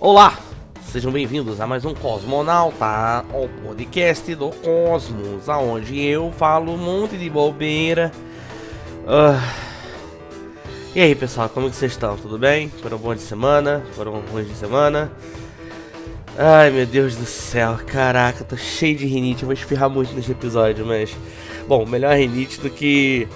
Olá, 0.00 0.38
sejam 0.90 1.12
bem-vindos 1.12 1.60
a 1.60 1.66
mais 1.66 1.84
um 1.84 1.92
Cosmonauta, 1.92 3.22
o 3.34 3.46
podcast 3.62 4.34
do 4.34 4.48
Cosmos, 4.48 5.46
aonde 5.46 6.00
eu 6.00 6.32
falo 6.32 6.72
um 6.72 6.78
monte 6.78 7.18
de 7.18 7.28
bobeira. 7.28 8.10
Ah, 9.06 9.38
E 10.94 11.02
aí, 11.02 11.14
pessoal, 11.14 11.50
como 11.50 11.68
que 11.68 11.76
vocês 11.76 11.92
estão? 11.92 12.16
Tudo 12.16 12.38
bem? 12.38 12.70
Foram 12.80 12.96
bons 12.96 13.16
de 13.16 13.20
semana? 13.20 13.84
Foram 13.92 14.22
ruins 14.32 14.48
de 14.48 14.54
semana? 14.54 15.12
Ai, 16.38 16.70
meu 16.70 16.86
Deus 16.86 17.14
do 17.16 17.26
céu, 17.26 17.78
caraca, 17.86 18.42
tô 18.42 18.56
cheio 18.56 18.96
de 18.96 19.04
rinite, 19.04 19.42
eu 19.42 19.48
vou 19.48 19.52
espirrar 19.52 19.90
muito 19.90 20.14
nesse 20.14 20.32
episódio, 20.32 20.86
mas... 20.86 21.14
Bom, 21.68 21.84
melhor 21.84 22.16
rinite 22.16 22.58
do 22.58 22.70
que 22.70 23.28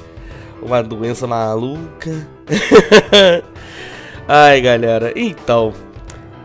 uma 0.63 0.83
doença 0.83 1.27
maluca. 1.27 2.27
Ai, 4.27 4.63
galera, 4.63 5.13
então... 5.15 5.75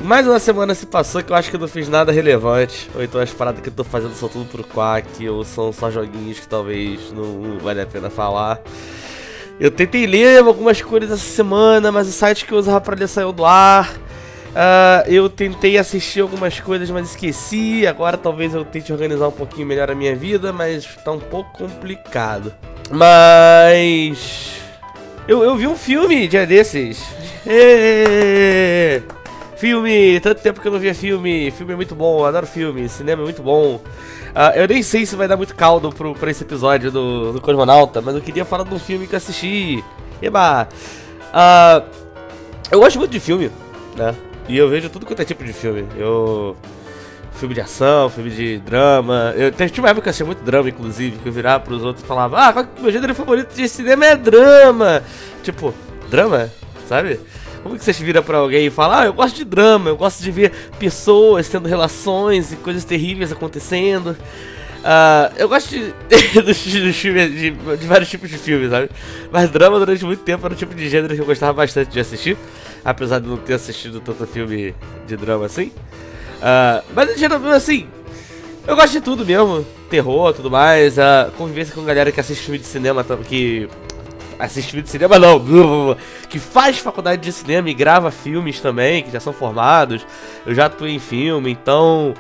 Mais 0.02 0.26
uma 0.26 0.40
semana 0.40 0.74
se 0.74 0.86
passou 0.86 1.22
que 1.22 1.32
eu 1.32 1.36
acho 1.36 1.50
que 1.50 1.56
eu 1.56 1.60
não 1.60 1.68
fiz 1.68 1.90
nada 1.90 2.12
relevante. 2.12 2.90
Ou 2.96 3.04
então 3.04 3.20
as 3.20 3.32
paradas 3.32 3.62
que 3.62 3.70
eu 3.70 3.74
tô 3.74 3.84
fazendo 3.84 4.14
são 4.14 4.30
tudo 4.30 4.46
pro 4.46 4.64
Quack, 4.64 5.28
ou 5.28 5.44
são 5.44 5.74
só 5.74 5.92
joguinhos 5.92 6.40
que 6.40 6.48
talvez 6.48 7.12
não 7.12 7.60
vale 7.60 7.82
a 7.82 7.86
pena 7.86 8.10
falar. 8.10 8.62
Eu 9.60 9.70
tentei 9.70 10.08
ler 10.08 10.40
algumas 10.40 10.82
coisas 10.82 11.12
essa 11.12 11.36
semana, 11.36 11.92
mas 11.92 12.08
o 12.08 12.12
site 12.12 12.46
que 12.46 12.54
eu 12.54 12.58
usava 12.58 12.80
pra 12.80 12.96
ler 12.96 13.08
saiu 13.10 13.34
do 13.34 13.46
ar. 13.46 13.94
Ah, 14.56 15.04
eu 15.06 15.30
tentei 15.30 15.78
assistir 15.78 16.22
algumas 16.22 16.60
coisas, 16.60 16.90
mas 16.90 17.10
esqueci. 17.10 17.86
Agora 17.86 18.18
talvez 18.18 18.54
eu 18.54 18.64
tente 18.64 18.92
organizar 18.92 19.28
um 19.28 19.32
pouquinho 19.32 19.68
melhor 19.68 19.92
a 19.92 19.96
minha 19.96 20.16
vida, 20.16 20.54
mas 20.54 20.86
tá 21.04 21.12
um 21.12 21.20
pouco 21.20 21.52
complicado. 21.58 22.54
Mas. 22.90 24.54
Eu, 25.28 25.44
eu 25.44 25.56
vi 25.56 25.68
um 25.68 25.76
filme 25.76 26.28
dia 26.28 26.48
desses. 26.48 27.04
Êêêê! 27.46 29.19
Filme, 29.60 30.22
tanto 30.22 30.42
tempo 30.42 30.62
que 30.62 30.68
eu 30.70 30.72
não 30.72 30.80
via 30.80 30.96
filme. 30.96 31.52
Filme 31.52 31.74
é 31.74 31.76
muito 31.76 31.94
bom, 31.94 32.24
adoro 32.24 32.48
filme, 32.48 32.88
cinema 32.88 33.24
é 33.24 33.26
muito 33.26 33.44
bom. 33.44 33.82
Ah, 34.34 34.54
eu 34.56 34.66
nem 34.66 34.82
sei 34.82 35.06
se 35.06 35.18
vai 35.18 35.28
dar 35.28 35.36
muito 35.36 35.54
caldo 35.54 35.92
pro, 35.92 36.16
pra 36.16 36.32
esse 36.32 36.44
episódio 36.44 36.90
do, 36.90 37.34
do 37.34 37.42
Cosmonauta, 37.42 38.00
mas 38.00 38.16
eu 38.16 38.22
queria 38.22 38.46
falar 38.46 38.64
de 38.64 38.74
um 38.74 38.80
filme 38.80 39.06
que 39.06 39.14
eu 39.14 39.18
assisti. 39.18 39.84
Eba! 40.22 40.70
Ah, 41.34 41.84
eu 42.72 42.80
gosto 42.80 43.00
muito 43.00 43.12
de 43.12 43.20
filme, 43.20 43.52
né? 43.98 44.16
E 44.48 44.58
eu 44.58 44.70
vejo 44.70 44.90
tudo 44.90 45.06
quanto 45.06 45.22
é 45.22 45.26
tipo 45.26 45.44
de 45.44 45.52
filme. 45.52 45.86
Eu. 45.98 46.56
Filme 47.34 47.54
de 47.54 47.62
ação, 47.62 48.10
filme 48.10 48.30
de 48.30 48.60
drama. 48.60 49.34
Eu 49.36 49.52
tinha 49.52 49.84
uma 49.84 49.90
época 49.90 50.04
que 50.04 50.08
eu 50.08 50.12
assistia 50.12 50.26
muito 50.26 50.44
drama, 50.44 50.70
inclusive, 50.70 51.18
que 51.18 51.28
eu 51.28 51.34
virava 51.34 51.64
pros 51.64 51.84
outros 51.84 52.04
e 52.04 52.08
falava, 52.08 52.38
ah, 52.38 52.54
qual 52.54 52.66
é 52.66 52.82
meu 52.82 52.92
gênero 52.92 53.14
favorito 53.14 53.54
de 53.54 53.68
cinema 53.68 54.06
é 54.06 54.16
drama. 54.16 55.04
Tipo, 55.44 55.74
drama? 56.10 56.50
Sabe? 56.88 57.20
Como 57.64 57.78
que 57.78 57.84
você 57.84 57.92
vira 57.94 58.22
pra 58.22 58.38
alguém 58.38 58.68
e 58.68 58.70
fala, 58.70 59.02
ah, 59.02 59.06
eu 59.06 59.14
gosto 59.14 59.36
de 59.36 59.44
drama, 59.44 59.90
eu 59.90 59.98
gosto 59.98 60.22
de 60.22 60.32
ver 60.32 60.52
pessoas 60.80 61.48
tendo 61.50 61.68
relações 61.68 62.54
e 62.54 62.56
coisas 62.56 62.84
terríveis 62.86 63.32
acontecendo. 63.32 64.16
Ah, 64.84 65.32
eu 65.38 65.50
gosto 65.50 65.70
de, 65.70 65.94
de, 66.94 67.52
de 67.52 67.88
vários 67.88 68.10
tipos 68.10 68.30
de 68.30 68.38
filmes, 68.38 68.70
sabe? 68.70 68.90
Mas 69.32 69.50
drama 69.50 69.78
durante 69.78 70.06
muito 70.06 70.24
tempo 70.24 70.46
era 70.46 70.54
um 70.54 70.58
tipo 70.58 70.74
de 70.74 70.88
gênero 70.88 71.14
que 71.14 71.22
eu 71.22 71.26
gostava 71.26 71.54
bastante 71.54 71.90
de 71.90 72.00
assistir. 72.00 72.38
Apesar 72.84 73.20
de 73.20 73.28
não 73.28 73.38
ter 73.38 73.56
assistido 73.56 74.00
tanto 74.00 74.26
filme 74.26 74.74
de 75.06 75.18
drama 75.18 75.46
assim. 75.46 75.72
Ah, 76.42 76.82
mas 76.96 77.20
geralmente 77.20 77.56
assim, 77.56 77.88
eu 78.66 78.76
gosto 78.76 78.92
de 78.92 79.02
tudo 79.02 79.26
mesmo. 79.26 79.66
Terror, 79.90 80.34
tudo 80.34 80.50
mais. 80.50 80.98
A 80.98 81.30
convivência 81.38 81.74
com 81.74 81.84
galera 81.84 82.12
que 82.12 82.20
assiste 82.20 82.44
filme 82.44 82.60
de 82.60 82.66
cinema, 82.66 83.04
que 83.28 83.68
assiste 84.40 84.72
filme 84.72 84.84
de 84.84 84.90
cinema 84.90 85.20
não, 85.20 85.38
que 86.30 86.40
faz 86.40 86.80
faculdade 86.80 87.22
de 87.22 87.32
cinema 87.32 87.70
e 87.70 87.74
grava 87.74 88.10
filmes 88.10 88.62
também, 88.62 89.04
que 89.04 89.12
já 89.12 89.20
são 89.20 89.34
formados. 89.34 90.06
Eu 90.46 90.56
já 90.56 90.66
atuei 90.66 90.94
em 90.94 91.00
filme, 91.00 91.52
então 91.52 92.14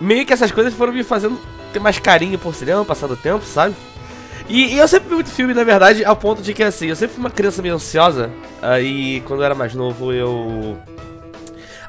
meio 0.00 0.24
que 0.24 0.32
essas 0.32 0.52
coisas 0.52 0.72
foram 0.72 0.92
me 0.92 1.02
fazendo 1.02 1.38
ter 1.72 1.80
mais 1.80 1.98
carinho 1.98 2.38
por 2.38 2.54
cinema, 2.54 2.84
passar 2.84 3.06
do 3.08 3.16
tempo, 3.16 3.44
sabe? 3.44 3.74
E, 4.48 4.74
e 4.74 4.78
eu 4.78 4.86
sempre 4.86 5.08
vi 5.08 5.14
muito 5.16 5.30
filme, 5.30 5.52
na 5.52 5.64
verdade, 5.64 6.04
ao 6.04 6.14
ponto 6.14 6.40
de 6.40 6.54
que 6.54 6.62
assim, 6.62 6.86
eu 6.86 6.96
sempre 6.96 7.16
fui 7.16 7.24
uma 7.24 7.30
criança 7.30 7.60
meio 7.60 7.74
ansiosa. 7.74 8.30
Aí 8.62 9.20
quando 9.22 9.40
eu 9.40 9.44
era 9.44 9.54
mais 9.54 9.74
novo 9.74 10.12
eu 10.12 10.78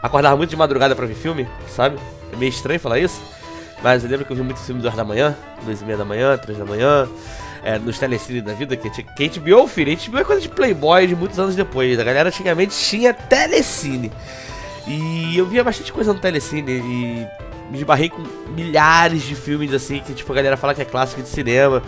acordava 0.02 0.36
muito 0.36 0.50
de 0.50 0.56
madrugada 0.56 0.96
pra 0.96 1.06
ver 1.06 1.16
filme, 1.16 1.48
sabe? 1.70 1.98
É 2.34 2.36
meio 2.36 2.50
estranho 2.50 2.80
falar 2.80 3.00
isso. 3.00 3.22
Mas 3.84 4.04
eu 4.04 4.10
lembro 4.10 4.26
que 4.26 4.32
eu 4.32 4.38
vi 4.38 4.42
muito 4.42 4.60
filme 4.60 4.82
duas 4.82 4.96
da 4.96 5.04
manhã, 5.04 5.36
duas 5.64 5.82
e 5.82 5.86
meia 5.86 5.98
da 5.98 6.06
manhã, 6.06 6.36
três 6.38 6.58
da 6.58 6.66
manhã, 6.66 7.08
é, 7.64 7.78
nos 7.78 7.98
telecine 8.00 8.42
da 8.42 8.54
vida, 8.54 8.76
que, 8.76 8.90
que 8.90 9.40
HBO, 9.40 9.68
filho, 9.68 9.98
HBO 9.98 10.20
é 10.20 10.24
coisa 10.24 10.42
de 10.42 10.50
Playboy 10.50 11.08
de 11.08 11.16
muitos 11.16 11.40
anos 11.40 11.56
depois. 11.56 12.00
A 12.00 12.04
galera 12.04 12.30
antigamente 12.30 12.76
tinha 12.76 13.14
telecine. 13.14 14.12
E 14.88 15.38
eu 15.38 15.46
via 15.46 15.64
bastante 15.64 15.92
coisa 15.92 16.14
no 16.14 16.20
telecine 16.20 16.72
e 16.72 17.28
me 17.70 17.78
esbarrei 17.78 18.10
com 18.10 18.24
milhares 18.56 19.24
de 19.24 19.36
filmes 19.36 19.74
assim, 19.74 20.00
que 20.00 20.14
tipo, 20.14 20.32
a 20.32 20.36
galera 20.36 20.56
fala 20.56 20.74
que 20.74 20.82
é 20.82 20.86
clássico 20.86 21.22
de 21.22 21.28
cinema. 21.28 21.84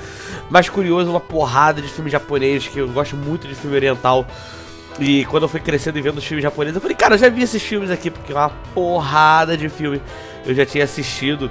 Mais 0.50 0.68
curioso, 0.68 1.09
uma 1.09 1.19
porrada 1.19 1.81
de 1.81 1.88
filmes 1.88 2.12
japoneses, 2.12 2.68
que 2.68 2.80
eu 2.80 2.88
gosto 2.90 3.16
muito 3.16 3.47
de 3.47 3.56
filme 3.56 3.75
oriental. 3.75 4.25
E 5.00 5.24
quando 5.25 5.44
eu 5.44 5.50
fui 5.50 5.62
crescendo 5.62 5.97
e 5.97 6.01
vendo 6.01 6.18
os 6.18 6.25
filmes 6.25 6.44
japoneses, 6.44 6.75
eu 6.75 6.81
falei, 6.81 6.97
cara, 6.97 7.16
eu 7.16 7.18
já 7.19 7.30
vi 7.30 7.44
esses 7.44 7.63
filmes 7.63 7.90
aqui, 7.90 8.09
porque 8.09 8.34
é 8.34 8.36
uma 8.36 8.50
porrada 8.74 9.56
de 9.56 9.69
filme 9.69 10.01
eu 10.46 10.56
já 10.56 10.66
tinha 10.66 10.84
assistido 10.84 11.50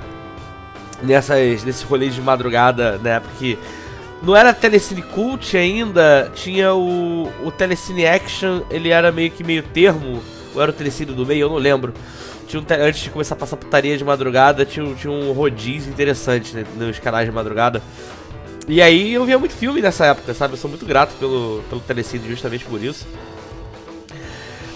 nessas, 1.02 1.62
nesses 1.64 1.82
rolês 1.82 2.14
de 2.14 2.20
madrugada, 2.20 2.98
na 2.98 3.10
época 3.10 3.32
que 3.38 3.58
não 4.22 4.36
era 4.36 4.52
Telecine 4.52 5.02
Cult 5.02 5.56
ainda, 5.56 6.30
tinha 6.34 6.74
o, 6.74 7.30
o 7.44 7.50
Telecine 7.50 8.06
Action, 8.06 8.62
ele 8.70 8.88
era 8.90 9.12
meio 9.12 9.30
que 9.30 9.44
meio 9.44 9.62
termo, 9.62 10.22
ou 10.54 10.60
era 10.62 10.70
o 10.70 10.74
Telecine 10.74 11.12
do 11.12 11.24
meio, 11.26 11.42
eu 11.42 11.48
não 11.50 11.56
lembro. 11.56 11.92
Tinha 12.46 12.60
um 12.60 12.64
te- 12.64 12.74
antes 12.74 13.00
de 13.02 13.10
começar 13.10 13.34
a 13.34 13.38
passar 13.38 13.56
putaria 13.56 13.96
de 13.96 14.04
madrugada, 14.04 14.64
tinha, 14.64 14.84
um- 14.84 14.94
tinha 14.94 15.12
um 15.12 15.32
rodízio 15.32 15.90
interessante 15.92 16.54
né, 16.56 16.64
nos 16.76 16.98
canais 16.98 17.26
de 17.28 17.32
madrugada. 17.32 17.82
E 18.66 18.82
aí 18.82 19.14
eu 19.14 19.24
via 19.24 19.38
muito 19.38 19.54
filme 19.54 19.80
nessa 19.80 20.06
época, 20.06 20.34
sabe? 20.34 20.54
Eu 20.54 20.58
sou 20.58 20.68
muito 20.68 20.84
grato 20.84 21.14
pelo, 21.18 21.62
pelo 21.68 21.80
Telecine 21.80 22.28
justamente 22.28 22.64
por 22.64 22.82
isso. 22.82 23.06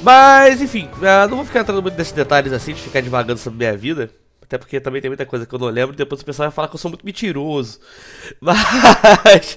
Mas, 0.03 0.61
enfim, 0.61 0.89
ah, 1.03 1.27
não 1.29 1.37
vou 1.37 1.47
ficar 1.47 1.61
entrando 1.61 1.81
muito 1.83 1.97
nesses 1.97 2.13
detalhes 2.13 2.53
assim, 2.53 2.73
de 2.75 2.81
ficar 2.81 3.01
divagando 3.01 3.39
sobre 3.39 3.59
minha 3.59 3.77
vida. 3.77 4.11
Até 4.53 4.59
porque 4.59 4.79
também 4.79 5.01
tem 5.01 5.09
muita 5.09 5.25
coisa 5.25 5.47
que 5.47 5.55
eu 5.55 5.59
não 5.59 5.69
lembro 5.69 5.97
depois 5.97 6.21
o 6.21 6.25
pessoal 6.27 6.51
vai 6.51 6.55
falar 6.55 6.69
que 6.69 6.75
eu 6.75 6.79
sou 6.79 6.91
muito 6.91 7.07
mentiroso. 7.07 7.81
Mas. 8.39 9.57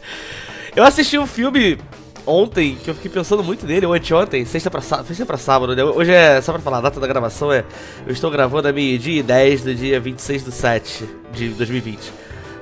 Eu 0.74 0.86
assisti 0.86 1.18
um 1.20 1.28
filme 1.28 1.78
ontem 2.26 2.78
que 2.82 2.90
eu 2.90 2.96
fiquei 2.96 3.12
pensando 3.12 3.44
muito 3.44 3.66
nele, 3.66 3.86
ou 3.86 3.94
anteontem, 3.94 4.46
sexta 4.46 4.72
pra, 4.72 4.80
sexta 4.80 5.26
pra 5.26 5.36
sábado, 5.36 5.76
né? 5.76 5.84
Hoje 5.84 6.14
é, 6.14 6.42
só 6.42 6.54
pra 6.54 6.62
falar, 6.62 6.78
a 6.78 6.82
data 6.82 6.98
da 6.98 7.08
gravação 7.08 7.52
é. 7.52 7.66
Eu 8.08 8.14
estou 8.14 8.32
gravando 8.32 8.70
a 8.70 8.72
meio-dia 8.72 9.20
e 9.20 9.24
10 9.24 9.64
do 9.64 9.76
dia 9.76 10.00
26 10.00 10.44
do 10.44 10.52
7 10.52 11.10
de 11.34 11.50
2020. 11.50 12.14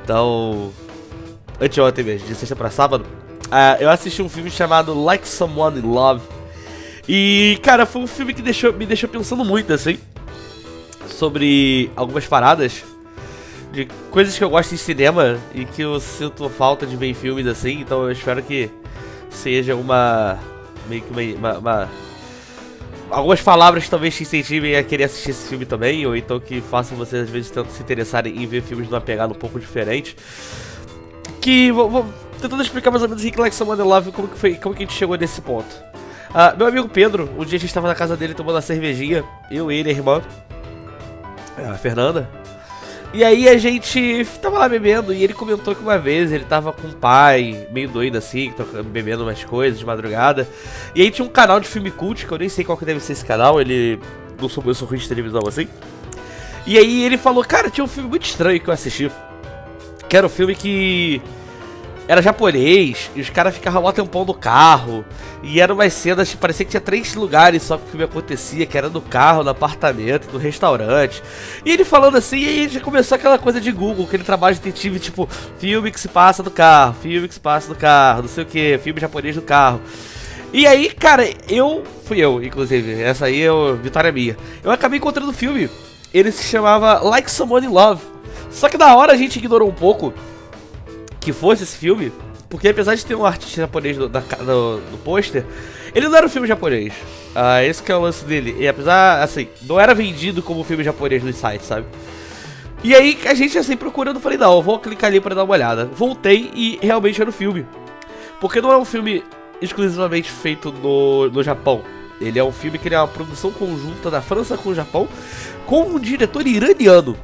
Então. 0.04 0.72
Anteontem 1.62 2.04
mesmo, 2.04 2.28
de 2.28 2.34
sexta 2.34 2.56
pra 2.56 2.72
sábado. 2.72 3.06
ah, 3.52 3.78
eu 3.80 3.92
assisti 3.92 4.24
um 4.24 4.30
filme 4.30 4.50
chamado 4.50 5.00
Like 5.00 5.28
Someone 5.28 5.78
in 5.78 5.84
Love. 5.84 6.24
E, 7.08 7.60
cara, 7.62 7.86
foi 7.86 8.02
um 8.02 8.08
filme 8.08 8.34
que 8.34 8.42
deixou, 8.42 8.74
me 8.74 8.88
deixou 8.88 9.08
pensando 9.08 9.46
muito, 9.46 9.72
assim, 9.72 10.00
sobre 11.13 11.90
algumas 11.96 12.25
paradas 12.25 12.84
de 13.72 13.88
coisas 14.12 14.38
que 14.38 14.44
eu 14.44 14.50
gosto 14.50 14.74
em 14.74 14.78
cinema 14.78 15.38
e 15.53 15.66
que 15.66 15.81
eu 15.81 16.00
sinto 16.00 16.47
falta 16.50 16.85
de 16.85 16.96
ver 16.96 17.07
em 17.07 17.13
filmes, 17.13 17.47
assim. 17.47 17.79
Então 17.81 18.03
eu 18.03 18.12
espero 18.12 18.41
que 18.44 18.69
seja 19.29 19.75
uma. 19.75 20.38
meio 20.88 21.01
que 21.01 21.12
uma. 21.12 21.38
uma- 21.51 21.57
uma- 21.59 21.90
algumas 23.09 23.41
palavras 23.41 23.88
talvez 23.88 24.16
te 24.16 24.24
incentivem 24.24 24.75
a 24.75 24.84
querer 24.84 25.03
assistir 25.03 25.31
esse 25.31 25.47
filme 25.47 25.66
também, 25.66 26.06
ou 26.06 26.16
então 26.16 26.40
que 26.40 26.62
façam 26.62 26.97
vocês 26.97 27.24
às 27.24 27.30
vezes 27.30 27.51
tanto 27.51 27.72
se 27.72 27.81
interessarem 27.81 28.41
em 28.41 28.45
ver 28.47 28.62
filmes 28.63 28.90
numa 28.90 29.01
pegada 29.01 29.31
um 29.34 29.38
pouco 29.38 29.59
diferente. 29.59 30.16
Que 31.40 31.72
vou, 31.72 31.90
vou 31.90 32.06
tentando 32.41 32.62
explicar 32.62 32.90
mais 32.91 33.03
ou 33.03 33.09
menos 33.09 33.56
Someone 33.56 33.81
in 33.81 33.85
Love 33.85 34.12
como 34.12 34.28
que, 34.28 34.38
foi, 34.38 34.56
como 34.56 34.74
que 34.75 34.84
a 34.84 34.85
gente 34.85 34.97
chegou 34.97 35.16
nesse 35.18 35.41
ponto. 35.41 35.68
Ah, 36.34 36.56
meu 36.57 36.66
amigo 36.68 36.90
Pedro, 36.90 37.30
um 37.38 37.45
dia 37.45 37.57
a 37.57 37.59
gente 37.59 37.66
estava 37.66 37.88
na 37.88 37.94
casa 37.94 38.18
dele 38.18 38.34
tomando 38.34 38.56
uma 38.56 38.62
cervejinha, 38.62 39.24
eu, 39.51 39.71
ele, 39.71 39.89
a 39.89 39.94
irmã, 39.94 40.21
a 41.58 41.74
Fernanda. 41.76 42.30
E 43.14 43.24
aí 43.24 43.48
a 43.48 43.58
gente 43.60 44.26
tava 44.42 44.58
lá 44.58 44.68
bebendo 44.68 45.14
e 45.14 45.24
ele 45.24 45.36
comentou 45.36 45.76
que 45.76 45.84
uma 45.84 46.00
vez 46.00 46.32
ele 46.32 46.46
tava 46.46 46.74
com 46.74 46.88
o 46.88 46.94
pai, 46.94 47.68
meio 47.72 47.88
doido 47.88 48.18
assim, 48.18 48.52
bebendo 48.86 49.22
umas 49.22 49.44
coisas 49.44 49.78
de 49.78 49.86
madrugada. 49.86 50.48
E 50.96 51.02
aí 51.04 51.12
tinha 51.12 51.24
um 51.24 51.30
canal 51.30 51.60
de 51.60 51.68
filme 51.68 51.92
cult, 51.92 52.26
que 52.26 52.32
eu 52.32 52.40
nem 52.40 52.50
sei 52.50 52.66
qual 52.66 52.76
que 52.76 52.86
deve 52.86 53.00
ser 53.00 53.14
esse 53.14 53.24
canal, 53.24 53.62
ele 53.62 54.00
não 54.42 54.50
sou 54.50 54.64
eu 54.66 54.74
sou 54.74 54.88
ruim 54.88 54.98
de 54.98 55.08
televisão 55.08 55.42
assim. 55.48 55.68
E 56.66 56.76
aí 56.76 57.04
ele 57.04 57.18
falou, 57.18 57.44
cara, 57.44 57.70
tinha 57.70 57.84
um 57.84 57.88
filme 57.88 58.10
muito 58.10 58.26
estranho 58.26 58.60
que 58.60 58.68
eu 58.68 58.74
assisti. 58.74 59.12
Que 60.10 60.18
era 60.18 60.26
um 60.26 60.30
filme 60.30 60.56
que 60.56 61.22
era 62.08 62.22
japonês, 62.22 63.12
e 63.16 63.22
os 63.22 63.30
caras 63.30 63.54
ficavam 63.54 63.84
lá 63.84 63.94
tempão 63.94 64.26
no 64.26 64.34
carro, 64.34 65.06
e 65.44 65.60
eram 65.60 65.75
umas 65.75 65.92
cenas 65.94 66.34
parecia 66.36 66.66
que 66.66 66.72
tinha 66.72 66.81
três 66.81 67.13
lugares 67.13 67.63
só 67.63 67.78
que 67.78 67.84
o 67.84 67.88
filme 67.90 68.06
acontecia, 68.06 68.66
que 68.66 68.78
era 68.78 68.90
no 68.90 69.01
carro, 69.01 69.44
no 69.44 69.50
apartamento, 69.50 70.30
no 70.31 70.40
restaurante. 70.40 71.22
E 71.66 71.72
ele 71.72 71.84
falando 71.84 72.18
assim, 72.18 72.40
e 72.40 72.48
aí 72.48 72.69
já 72.69 72.80
começou 72.80 73.16
aquela 73.16 73.38
coisa 73.38 73.60
de 73.60 73.72
Google, 73.72 74.06
aquele 74.06 74.24
trabalho 74.24 74.56
de 74.56 74.62
detetive, 74.62 75.00
tipo, 75.00 75.28
filme 75.60 75.92
que 75.92 76.00
se 76.00 76.07
passa 76.07 76.42
no 76.42 76.50
carro, 76.50 76.95
filme 77.01 77.28
que 77.28 77.34
se 77.34 77.40
passa 77.40 77.68
no 77.68 77.75
carro, 77.75 78.22
não 78.22 78.30
sei 78.30 78.44
o 78.44 78.48
que, 78.48 78.80
filme 78.81 79.01
japonês 79.01 79.36
no 79.36 79.42
carro. 79.42 79.81
E 80.54 80.68
aí, 80.68 80.92
cara, 80.92 81.28
eu. 81.50 81.84
Fui 82.06 82.19
eu, 82.19 82.42
inclusive. 82.44 83.01
Essa 83.01 83.25
aí 83.25 83.42
é 83.42 83.51
o 83.51 83.75
vitória 83.75 84.12
minha. 84.12 84.38
Eu 84.63 84.69
acabei 84.69 85.00
encontrando 85.00 85.31
o 85.31 85.34
filme. 85.34 85.68
Ele 86.13 86.31
se 86.31 86.44
chamava 86.44 87.00
Like 87.00 87.31
Someone 87.31 87.66
in 87.66 87.69
Love. 87.69 88.04
Só 88.51 88.69
que 88.69 88.78
da 88.78 88.95
hora 88.95 89.13
a 89.13 89.18
gente 89.18 89.38
ignorou 89.40 89.68
um 89.68 89.74
pouco 89.74 90.13
que 91.19 91.34
fosse 91.34 91.63
esse 91.63 91.75
filme. 91.75 92.13
Porque 92.54 92.68
apesar 92.68 92.94
de 92.94 93.04
ter 93.04 93.16
um 93.16 93.26
artista 93.26 93.62
japonês 93.62 93.98
no, 93.98 94.08
no, 94.08 94.78
no 94.78 94.98
pôster, 95.00 95.44
ele 95.96 96.08
não 96.08 96.16
era 96.16 96.28
um 96.28 96.30
filme 96.30 96.48
japonês. 96.48 96.94
Ah, 97.34 97.64
esse 97.64 97.82
que 97.82 97.92
é 97.92 97.96
o 97.96 98.00
lance 98.00 98.24
dele. 98.24 98.56
E 98.60 98.68
apesar, 98.68 99.24
assim, 99.24 99.48
não 99.64 99.80
era 99.80 99.96
vendido 99.96 100.44
como 100.44 100.64
filme 100.64 100.84
japonês 100.84 101.24
nos 101.24 101.36
sites, 101.36 101.66
sabe? 101.66 101.88
E 102.84 102.94
aí 102.94 103.18
a 103.26 103.34
gente 103.34 103.58
assim 103.58 103.76
procurando, 103.76 104.20
falei, 104.20 104.38
não, 104.38 104.54
eu 104.58 104.62
vou 104.62 104.78
clicar 104.78 105.10
ali 105.10 105.20
pra 105.20 105.34
dar 105.34 105.46
uma 105.46 105.52
olhada. 105.52 105.86
Voltei 105.86 106.52
e 106.54 106.78
realmente 106.80 107.20
era 107.20 107.28
o 107.28 107.34
um 107.34 107.36
filme. 107.36 107.66
Porque 108.40 108.62
não 108.62 108.72
é 108.72 108.78
um 108.78 108.86
filme 108.86 109.24
exclusivamente 109.60 110.30
feito 110.30 110.72
no, 110.72 111.32
no 111.32 111.42
Japão. 111.42 111.82
Ele 112.22 112.38
é 112.38 112.44
um 112.44 112.52
filme 112.52 112.78
que 112.78 112.94
é 112.94 113.00
uma 113.00 113.08
produção 113.08 113.50
conjunta 113.50 114.12
da 114.12 114.22
França 114.22 114.56
com 114.56 114.70
o 114.70 114.76
Japão, 114.76 115.10
com 115.66 115.86
um 115.86 116.00
diretor 116.00 116.46
iraniano. 116.46 117.18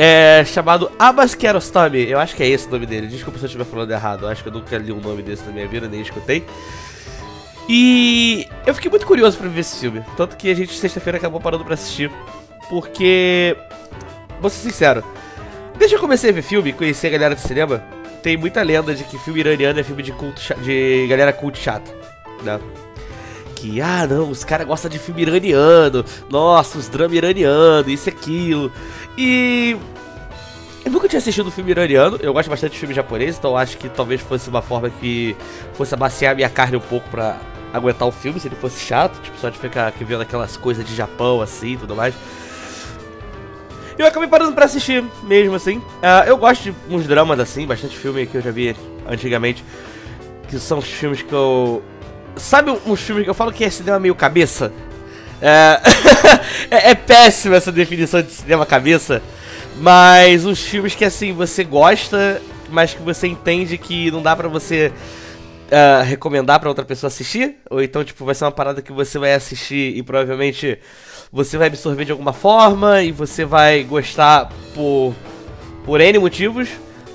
É 0.00 0.44
chamado 0.44 0.92
Abbas 0.96 1.34
Kiarostami, 1.34 2.08
eu 2.08 2.20
acho 2.20 2.36
que 2.36 2.44
é 2.44 2.46
esse 2.46 2.68
o 2.68 2.70
nome 2.70 2.86
dele, 2.86 3.08
desculpa 3.08 3.36
se 3.36 3.46
eu 3.46 3.48
estiver 3.48 3.64
falando 3.64 3.90
errado, 3.90 4.26
eu 4.26 4.28
acho 4.28 4.44
que 4.44 4.48
eu 4.48 4.52
nunca 4.52 4.78
li 4.78 4.92
um 4.92 5.00
nome 5.00 5.24
desse 5.24 5.44
na 5.44 5.50
minha 5.50 5.66
vida, 5.66 5.88
nem 5.88 6.00
escutei. 6.00 6.44
E 7.68 8.46
eu 8.64 8.72
fiquei 8.74 8.88
muito 8.88 9.04
curioso 9.04 9.36
para 9.36 9.48
ver 9.48 9.58
esse 9.58 9.80
filme, 9.80 10.04
tanto 10.16 10.36
que 10.36 10.52
a 10.52 10.54
gente 10.54 10.72
sexta-feira 10.72 11.18
acabou 11.18 11.40
parando 11.40 11.64
para 11.64 11.74
assistir, 11.74 12.12
porque, 12.70 13.56
vou 14.40 14.48
ser 14.48 14.70
sincero, 14.70 15.02
desde 15.76 15.96
que 15.96 15.96
eu 15.96 16.00
comecei 16.00 16.30
a 16.30 16.32
ver 16.32 16.42
filme, 16.42 16.72
conhecer 16.72 17.08
a 17.08 17.10
galera 17.10 17.34
de 17.34 17.40
cinema, 17.40 17.82
tem 18.22 18.36
muita 18.36 18.62
lenda 18.62 18.94
de 18.94 19.02
que 19.02 19.18
filme 19.18 19.40
iraniano 19.40 19.80
é 19.80 19.82
filme 19.82 20.04
de 20.04 20.12
culto 20.12 20.40
de 20.62 21.08
galera 21.08 21.32
cult 21.32 21.58
chata, 21.58 21.92
né? 22.44 22.60
Que, 23.58 23.80
ah, 23.80 24.06
não, 24.06 24.30
os 24.30 24.44
caras 24.44 24.66
gostam 24.66 24.88
de 24.88 24.98
filme 24.98 25.22
iraniano, 25.22 26.04
nossa, 26.30 26.78
os 26.78 26.88
dramas 26.88 27.16
iraniano, 27.16 27.90
isso 27.90 28.08
e 28.08 28.10
aquilo. 28.10 28.72
E. 29.16 29.76
Eu 30.84 30.92
nunca 30.92 31.08
tinha 31.08 31.18
assistido 31.18 31.48
um 31.48 31.50
filme 31.50 31.72
iraniano, 31.72 32.18
eu 32.22 32.32
gosto 32.32 32.48
bastante 32.48 32.72
de 32.72 32.78
filme 32.78 32.94
japonês, 32.94 33.36
então 33.36 33.56
acho 33.56 33.76
que 33.76 33.88
talvez 33.88 34.20
fosse 34.20 34.48
uma 34.48 34.62
forma 34.62 34.88
que 34.88 35.36
fosse 35.74 35.92
amaciar 35.92 36.36
minha 36.36 36.48
carne 36.48 36.76
um 36.76 36.80
pouco 36.80 37.08
pra 37.10 37.36
aguentar 37.72 38.06
o 38.06 38.12
filme, 38.12 38.38
se 38.38 38.48
ele 38.48 38.54
fosse 38.54 38.80
chato, 38.80 39.20
tipo, 39.20 39.36
só 39.38 39.50
de 39.50 39.58
ficar 39.58 39.88
aqui 39.88 40.04
vendo 40.04 40.22
aquelas 40.22 40.56
coisas 40.56 40.84
de 40.84 40.94
Japão 40.94 41.42
assim 41.42 41.72
e 41.72 41.76
tudo 41.76 41.96
mais. 41.96 42.14
Eu 43.98 44.06
acabei 44.06 44.28
parando 44.28 44.52
pra 44.52 44.66
assistir 44.66 45.04
mesmo, 45.24 45.56
assim. 45.56 45.78
Uh, 45.78 46.24
eu 46.28 46.36
gosto 46.36 46.62
de 46.62 46.74
uns 46.88 47.04
dramas 47.08 47.40
assim, 47.40 47.66
bastante 47.66 47.96
filme 47.96 48.26
que 48.26 48.36
eu 48.36 48.40
já 48.40 48.52
vi 48.52 48.76
antigamente. 49.08 49.64
Que 50.48 50.58
são 50.58 50.78
os 50.78 50.86
filmes 50.86 51.20
que 51.20 51.32
eu. 51.32 51.82
Sabe 52.38 52.70
uns 52.86 53.00
filmes 53.00 53.24
que 53.24 53.30
eu 53.30 53.34
falo 53.34 53.52
que 53.52 53.64
é 53.64 53.70
cinema 53.70 53.98
meio 53.98 54.14
cabeça? 54.14 54.72
É, 55.40 55.80
é, 56.70 56.90
é 56.90 56.94
péssima 56.94 57.56
essa 57.56 57.70
definição 57.70 58.22
de 58.22 58.30
cinema 58.32 58.66
cabeça. 58.66 59.22
Mas 59.76 60.44
uns 60.44 60.60
filmes 60.60 60.94
que 60.94 61.04
assim, 61.04 61.32
você 61.32 61.62
gosta, 61.62 62.42
mas 62.70 62.94
que 62.94 63.02
você 63.02 63.26
entende 63.26 63.78
que 63.78 64.10
não 64.10 64.22
dá 64.22 64.34
pra 64.34 64.48
você 64.48 64.92
uh, 65.68 66.02
recomendar 66.02 66.58
para 66.58 66.68
outra 66.68 66.84
pessoa 66.84 67.08
assistir, 67.08 67.56
ou 67.70 67.82
então, 67.82 68.02
tipo, 68.02 68.24
vai 68.24 68.34
ser 68.34 68.44
uma 68.44 68.52
parada 68.52 68.82
que 68.82 68.92
você 68.92 69.18
vai 69.18 69.34
assistir 69.34 69.96
e 69.96 70.02
provavelmente 70.02 70.78
você 71.30 71.56
vai 71.56 71.68
absorver 71.68 72.04
de 72.04 72.12
alguma 72.12 72.32
forma 72.32 73.02
e 73.02 73.12
você 73.12 73.44
vai 73.44 73.84
gostar 73.84 74.50
por, 74.74 75.14
por 75.84 76.00
N 76.00 76.18
motivos. 76.18 76.68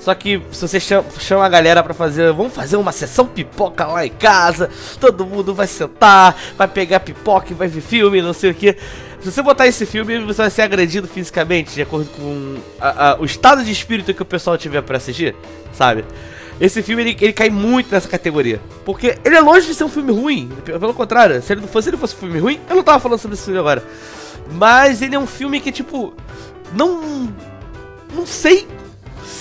Só 0.03 0.13
que 0.13 0.41
se 0.51 0.67
você 0.67 0.81
chama, 0.81 1.45
a 1.45 1.49
galera 1.49 1.81
pra 1.81 1.93
fazer, 1.93 2.33
vamos 2.33 2.53
fazer 2.53 2.75
uma 2.75 2.91
sessão 2.91 3.25
pipoca 3.25 3.85
lá 3.85 4.05
em 4.05 4.09
casa, 4.09 4.69
todo 4.99 5.25
mundo 5.25 5.55
vai 5.55 5.65
sentar, 5.65 6.35
vai 6.57 6.67
pegar 6.67 6.99
pipoca 6.99 7.47
e 7.51 7.53
vai 7.53 7.69
ver 7.69 7.79
filme, 7.79 8.21
não 8.21 8.33
sei 8.33 8.51
o 8.51 8.53
que. 8.53 8.75
Se 9.21 9.31
você 9.31 9.41
botar 9.41 9.65
esse 9.65 9.85
filme, 9.85 10.19
você 10.19 10.41
vai 10.41 10.51
ser 10.51 10.63
agredido 10.63 11.07
fisicamente, 11.07 11.73
de 11.73 11.83
acordo 11.83 12.09
com 12.17 12.57
a, 12.81 13.11
a, 13.11 13.21
o 13.21 13.23
estado 13.23 13.63
de 13.63 13.71
espírito 13.71 14.13
que 14.13 14.21
o 14.21 14.25
pessoal 14.25 14.57
tiver 14.57 14.81
pra 14.81 14.97
assistir, 14.97 15.33
sabe? 15.71 16.03
Esse 16.59 16.83
filme 16.83 17.03
ele, 17.03 17.17
ele 17.21 17.31
cai 17.31 17.49
muito 17.49 17.89
nessa 17.89 18.09
categoria. 18.09 18.59
Porque 18.83 19.17
ele 19.23 19.37
é 19.37 19.39
longe 19.39 19.67
de 19.67 19.73
ser 19.73 19.85
um 19.85 19.89
filme 19.89 20.11
ruim. 20.11 20.49
Pelo 20.65 20.93
contrário, 20.93 21.41
se 21.41 21.53
ele 21.53 21.61
não 21.61 21.67
fosse, 21.69 21.85
se 21.85 21.89
ele 21.91 21.97
fosse 21.97 22.13
um 22.17 22.19
filme 22.19 22.39
ruim, 22.39 22.59
eu 22.69 22.75
não 22.75 22.83
tava 22.83 22.99
falando 22.99 23.19
sobre 23.19 23.35
esse 23.35 23.45
filme 23.45 23.59
agora. 23.59 23.81
Mas 24.51 25.01
ele 25.01 25.15
é 25.15 25.19
um 25.19 25.25
filme 25.25 25.61
que, 25.61 25.71
tipo, 25.71 26.13
não. 26.73 27.33
Não 28.13 28.27
sei 28.27 28.67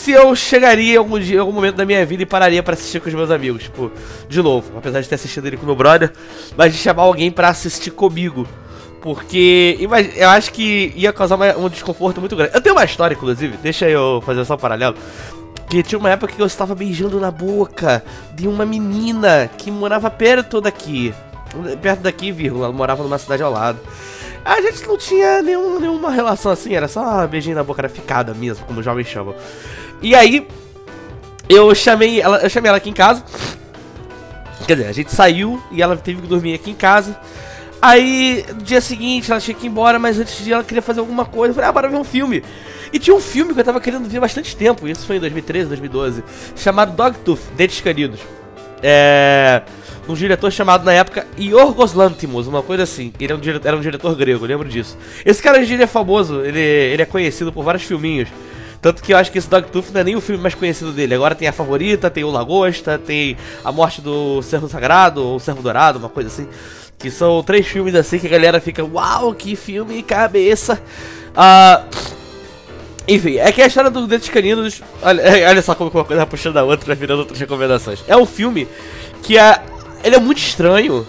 se 0.02 0.10
eu 0.10 0.34
chegaria 0.34 0.98
algum, 0.98 1.16
dia, 1.16 1.40
algum 1.40 1.52
momento 1.52 1.76
da 1.76 1.84
minha 1.84 2.04
vida 2.04 2.24
e 2.24 2.26
pararia 2.26 2.60
para 2.60 2.74
assistir 2.74 3.00
com 3.00 3.08
os 3.08 3.14
meus 3.14 3.30
amigos. 3.30 3.62
Tipo, 3.62 3.92
de 4.28 4.42
novo, 4.42 4.76
apesar 4.76 5.00
de 5.00 5.08
ter 5.08 5.14
assistido 5.14 5.46
ele 5.46 5.56
com 5.56 5.64
meu 5.64 5.76
brother, 5.76 6.12
mas 6.56 6.72
de 6.72 6.78
chamar 6.78 7.04
alguém 7.04 7.30
para 7.30 7.48
assistir 7.48 7.92
comigo. 7.92 8.46
Porque 9.00 9.78
eu 10.16 10.28
acho 10.28 10.52
que 10.52 10.92
ia 10.96 11.12
causar 11.12 11.36
uma, 11.36 11.56
um 11.56 11.68
desconforto 11.68 12.18
muito 12.18 12.34
grande. 12.34 12.52
Eu 12.52 12.60
tenho 12.60 12.74
uma 12.74 12.84
história, 12.84 13.14
inclusive, 13.14 13.56
deixa 13.58 13.88
eu 13.88 14.20
fazer 14.26 14.44
só 14.44 14.54
um 14.54 14.58
paralelo. 14.58 14.96
Que 15.70 15.84
tinha 15.84 15.98
uma 16.00 16.10
época 16.10 16.32
que 16.32 16.42
eu 16.42 16.46
estava 16.46 16.74
beijando 16.74 17.20
na 17.20 17.30
boca 17.30 18.02
de 18.34 18.48
uma 18.48 18.66
menina 18.66 19.48
que 19.56 19.70
morava 19.70 20.10
perto 20.10 20.60
daqui. 20.60 21.14
Perto 21.80 22.00
daqui, 22.00 22.32
vírgula, 22.32 22.72
morava 22.72 23.04
numa 23.04 23.18
cidade 23.18 23.42
ao 23.42 23.52
lado. 23.52 23.78
A 24.44 24.60
gente 24.60 24.84
não 24.88 24.98
tinha 24.98 25.40
nenhum, 25.40 25.78
nenhuma 25.78 26.10
relação 26.10 26.50
assim, 26.50 26.74
era 26.74 26.88
só 26.88 27.24
beijinho 27.28 27.54
na 27.54 27.62
boca, 27.62 27.80
era 27.80 27.88
ficada 27.88 28.34
mesmo, 28.34 28.66
como 28.66 28.80
os 28.80 28.84
jovens 28.84 29.06
chamam. 29.06 29.34
E 30.02 30.14
aí, 30.14 30.46
eu 31.48 31.74
chamei 31.74 32.20
ela, 32.20 32.38
eu 32.38 32.50
chamei 32.50 32.68
ela 32.68 32.78
aqui 32.78 32.90
em 32.90 32.94
casa. 32.94 33.24
Quer 34.66 34.76
dizer, 34.76 34.88
a 34.88 34.92
gente 34.92 35.12
saiu 35.12 35.62
e 35.70 35.82
ela 35.82 35.96
teve 35.96 36.22
que 36.22 36.26
dormir 36.26 36.54
aqui 36.54 36.70
em 36.70 36.74
casa. 36.74 37.18
Aí, 37.80 38.44
no 38.48 38.62
dia 38.62 38.80
seguinte, 38.80 39.30
ela 39.30 39.40
tinha 39.40 39.54
que 39.54 39.66
ir 39.66 39.68
embora, 39.68 39.98
mas 39.98 40.18
antes 40.18 40.44
de 40.44 40.52
ela 40.52 40.62
queria 40.62 40.82
fazer 40.82 41.00
alguma 41.00 41.24
coisa. 41.24 41.50
Eu 41.50 41.54
falei, 41.54 41.68
ah, 41.68 41.72
bora 41.72 41.88
ver 41.88 41.96
um 41.96 42.04
filme. 42.04 42.42
E 42.92 42.98
tinha 42.98 43.14
um 43.14 43.20
filme 43.20 43.54
que 43.54 43.60
eu 43.60 43.64
tava 43.64 43.80
querendo 43.80 44.08
ver 44.08 44.18
há 44.18 44.20
bastante 44.20 44.54
tempo, 44.54 44.86
isso 44.86 45.06
foi 45.06 45.16
em 45.16 45.20
2013, 45.20 45.66
2012, 45.68 46.22
chamado 46.54 46.94
Dogtooth, 46.94 47.40
Dentes 47.56 47.80
Caninos. 47.80 48.20
É. 48.82 49.62
Um 50.08 50.14
diretor 50.14 50.50
chamado 50.50 50.84
na 50.84 50.92
época 50.92 51.26
Yorgos 51.38 51.94
Lanthimos, 51.94 52.48
uma 52.48 52.62
coisa 52.62 52.82
assim. 52.82 53.12
Ele 53.18 53.32
é 53.32 53.36
um 53.36 53.38
diretor, 53.38 53.68
era 53.68 53.76
um 53.76 53.80
diretor 53.80 54.14
grego, 54.16 54.44
lembro 54.44 54.68
disso. 54.68 54.98
Esse 55.24 55.40
cara 55.40 55.60
hoje 55.60 55.72
ele 55.72 55.84
é 55.84 55.86
famoso, 55.86 56.40
ele, 56.40 56.58
ele 56.60 57.02
é 57.02 57.06
conhecido 57.06 57.52
por 57.52 57.64
vários 57.64 57.84
filminhos. 57.84 58.28
Tanto 58.82 59.00
que 59.00 59.12
eu 59.12 59.16
acho 59.16 59.30
que 59.30 59.38
esse 59.38 59.48
Dogtooth 59.48 59.92
não 59.92 60.00
é 60.00 60.04
nem 60.04 60.16
o 60.16 60.20
filme 60.20 60.42
mais 60.42 60.56
conhecido 60.56 60.92
dele. 60.92 61.14
Agora 61.14 61.36
tem 61.36 61.46
a 61.46 61.52
favorita, 61.52 62.10
tem 62.10 62.24
o 62.24 62.30
Lagosta, 62.30 62.98
tem 62.98 63.36
a 63.64 63.70
morte 63.70 64.00
do 64.00 64.42
Servo 64.42 64.68
Sagrado, 64.68 65.24
ou 65.24 65.38
Servo 65.38 65.62
Dourado, 65.62 66.00
uma 66.00 66.08
coisa 66.08 66.28
assim. 66.28 66.48
Que 66.98 67.08
são 67.08 67.44
três 67.44 67.64
filmes 67.64 67.94
assim 67.94 68.18
que 68.18 68.26
a 68.26 68.30
galera 68.30 68.60
fica, 68.60 68.84
uau, 68.84 69.32
que 69.34 69.54
filme 69.54 70.02
cabeça. 70.02 70.82
Ah. 71.34 71.84
Enfim, 73.06 73.36
é 73.38 73.52
que 73.52 73.62
a 73.62 73.66
história 73.66 73.88
do 73.88 74.04
Dentes 74.08 74.28
Caninos. 74.28 74.82
Olha, 75.00 75.20
é, 75.22 75.46
olha 75.48 75.62
só 75.62 75.76
como 75.76 75.88
uma 75.88 76.04
coisa 76.04 76.26
puxando 76.26 76.56
a 76.56 76.64
outra, 76.64 76.92
virando 76.96 77.20
outras 77.20 77.38
recomendações. 77.38 78.02
É 78.08 78.16
um 78.16 78.26
filme 78.26 78.66
que 79.22 79.38
é. 79.38 79.62
Ele 80.02 80.16
é 80.16 80.20
muito 80.20 80.38
estranho. 80.38 81.06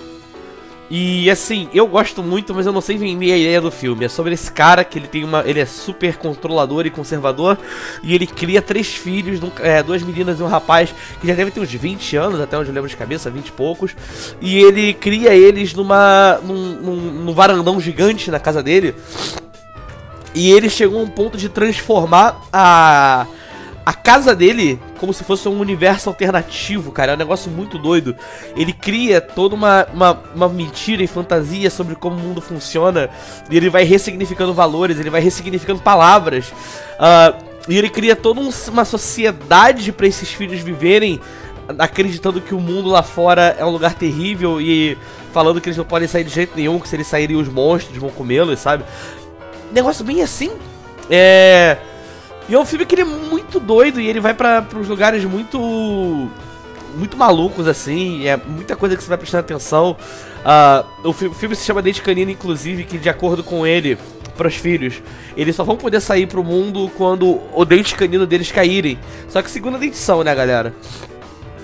E 0.90 1.30
assim, 1.30 1.70
eu 1.74 1.88
gosto 1.88 2.22
muito, 2.22 2.54
mas 2.54 2.66
eu 2.66 2.74
não 2.74 2.82
sei 2.82 2.98
vender 2.98 3.32
a 3.32 3.38
ideia 3.38 3.62
do 3.62 3.72
filme. 3.72 4.06
É 4.06 4.10
sobre 4.10 4.34
esse 4.34 4.52
cara 4.52 4.84
que 4.84 5.00
ele 5.00 5.08
tem 5.08 5.24
uma. 5.24 5.44
Ele 5.46 5.60
é 5.60 5.66
super 5.66 6.18
controlador 6.18 6.86
e 6.86 6.90
conservador. 6.90 7.58
E 8.04 8.14
ele 8.14 8.28
cria 8.28 8.62
três 8.62 8.94
filhos, 8.94 9.40
é, 9.60 9.82
duas 9.82 10.04
meninas 10.04 10.40
e 10.40 10.44
um 10.44 10.48
rapaz 10.48 10.94
que 11.20 11.28
já 11.28 11.34
deve 11.34 11.52
ter 11.52 11.60
uns 11.60 11.72
20 11.72 12.16
anos, 12.18 12.40
até 12.40 12.58
onde 12.58 12.70
eu 12.70 12.74
lembro 12.74 12.90
de 12.90 12.98
cabeça, 12.98 13.30
20 13.30 13.48
e 13.48 13.52
poucos. 13.54 13.96
E 14.42 14.58
ele 14.58 14.94
cria 14.94 15.34
eles 15.34 15.74
numa. 15.74 16.40
num, 16.44 16.74
num, 16.82 16.96
num 16.96 17.34
varandão 17.34 17.80
gigante 17.80 18.30
na 18.30 18.40
casa 18.40 18.62
dele. 18.62 18.94
E 20.36 20.52
ele 20.52 20.70
chegou 20.70 21.00
a 21.00 21.04
um 21.04 21.10
ponto 21.10 21.38
de 21.38 21.48
transformar 21.48 22.42
a 22.52 23.26
a 23.86 23.94
casa 23.94 24.36
dele 24.36 24.80
como 25.04 25.14
se 25.14 25.26
fosse 25.26 25.50
um 25.50 25.60
universo 25.60 26.08
alternativo, 26.08 26.90
cara. 26.90 27.12
É 27.12 27.16
um 27.16 27.18
negócio 27.18 27.52
muito 27.52 27.78
doido. 27.78 28.16
Ele 28.56 28.72
cria 28.72 29.20
toda 29.20 29.54
uma, 29.54 29.86
uma, 29.94 30.24
uma, 30.34 30.48
mentira 30.48 31.04
e 31.04 31.08
fantasia 31.08 31.70
sobre 31.70 31.94
como 31.94 32.16
o 32.16 32.20
mundo 32.20 32.40
funciona. 32.40 33.10
E 33.50 33.58
ele 33.58 33.70
vai 33.70 33.84
ressignificando 33.84 34.54
valores, 34.54 34.98
ele 34.98 35.10
vai 35.10 35.20
ressignificando 35.20 35.82
palavras. 35.82 36.48
Uh, 36.48 37.44
e 37.68 37.78
ele 37.78 37.90
cria 37.90 38.16
toda 38.16 38.40
um, 38.40 38.50
uma 38.70 38.86
sociedade 38.86 39.92
para 39.92 40.08
esses 40.08 40.30
filhos 40.30 40.62
viverem, 40.62 41.20
acreditando 41.78 42.40
que 42.40 42.56
o 42.56 42.60
mundo 42.62 42.88
lá 42.88 43.04
fora 43.04 43.58
é 43.60 43.66
um 43.66 43.72
lugar 43.72 43.96
terrível 43.96 44.62
e 44.62 44.98
falando 45.34 45.60
que 45.60 45.68
eles 45.68 45.78
não 45.78 45.84
podem 45.84 46.08
sair 46.08 46.24
de 46.24 46.30
jeito 46.30 46.56
nenhum, 46.56 46.80
que 46.80 46.88
se 46.88 46.96
eles 46.96 47.08
saírem 47.08 47.36
os 47.36 47.50
monstros 47.50 47.98
vão 47.98 48.10
comê-los, 48.10 48.58
sabe? 48.58 48.86
negócio 49.74 50.06
bem 50.06 50.22
assim. 50.22 50.50
É. 51.10 51.76
E 52.48 52.54
é 52.54 52.60
um 52.60 52.66
filme 52.66 52.86
que 52.86 52.96
ele 52.96 53.02
é 53.02 53.06
muito 53.06 53.43
doido 53.60 54.00
e 54.00 54.08
ele 54.08 54.20
vai 54.20 54.34
para 54.34 54.66
uns 54.76 54.88
lugares 54.88 55.24
muito. 55.26 56.30
muito 56.96 57.18
malucos, 57.18 57.68
assim. 57.68 58.28
É 58.28 58.38
muita 58.38 58.76
coisa 58.76 58.96
que 58.96 59.04
você 59.04 59.10
vai 59.10 59.18
prestar 59.18 59.40
atenção. 59.40 59.96
Uh, 60.44 61.10
o, 61.10 61.14
fi 61.14 61.28
o 61.28 61.34
filme 61.34 61.56
se 61.56 61.66
chama 61.66 61.82
Dente 61.82 62.02
Canino, 62.02 62.32
inclusive, 62.32 62.84
que 62.84 62.98
de 62.98 63.10
acordo 63.10 63.44
com 63.44 63.66
ele, 63.66 63.98
para 64.36 64.48
os 64.48 64.56
filhos, 64.56 65.02
eles 65.38 65.56
só 65.56 65.64
vão 65.64 65.78
poder 65.78 66.02
sair 66.02 66.28
pro 66.28 66.44
mundo 66.44 66.92
quando 66.98 67.40
o 67.54 67.66
dente 67.66 67.96
canino 67.96 68.26
deles 68.26 68.52
caírem. 68.52 68.98
Só 69.30 69.42
que 69.42 69.50
segunda 69.50 69.84
edição, 69.84 70.24
né, 70.24 70.34
galera? 70.34 70.74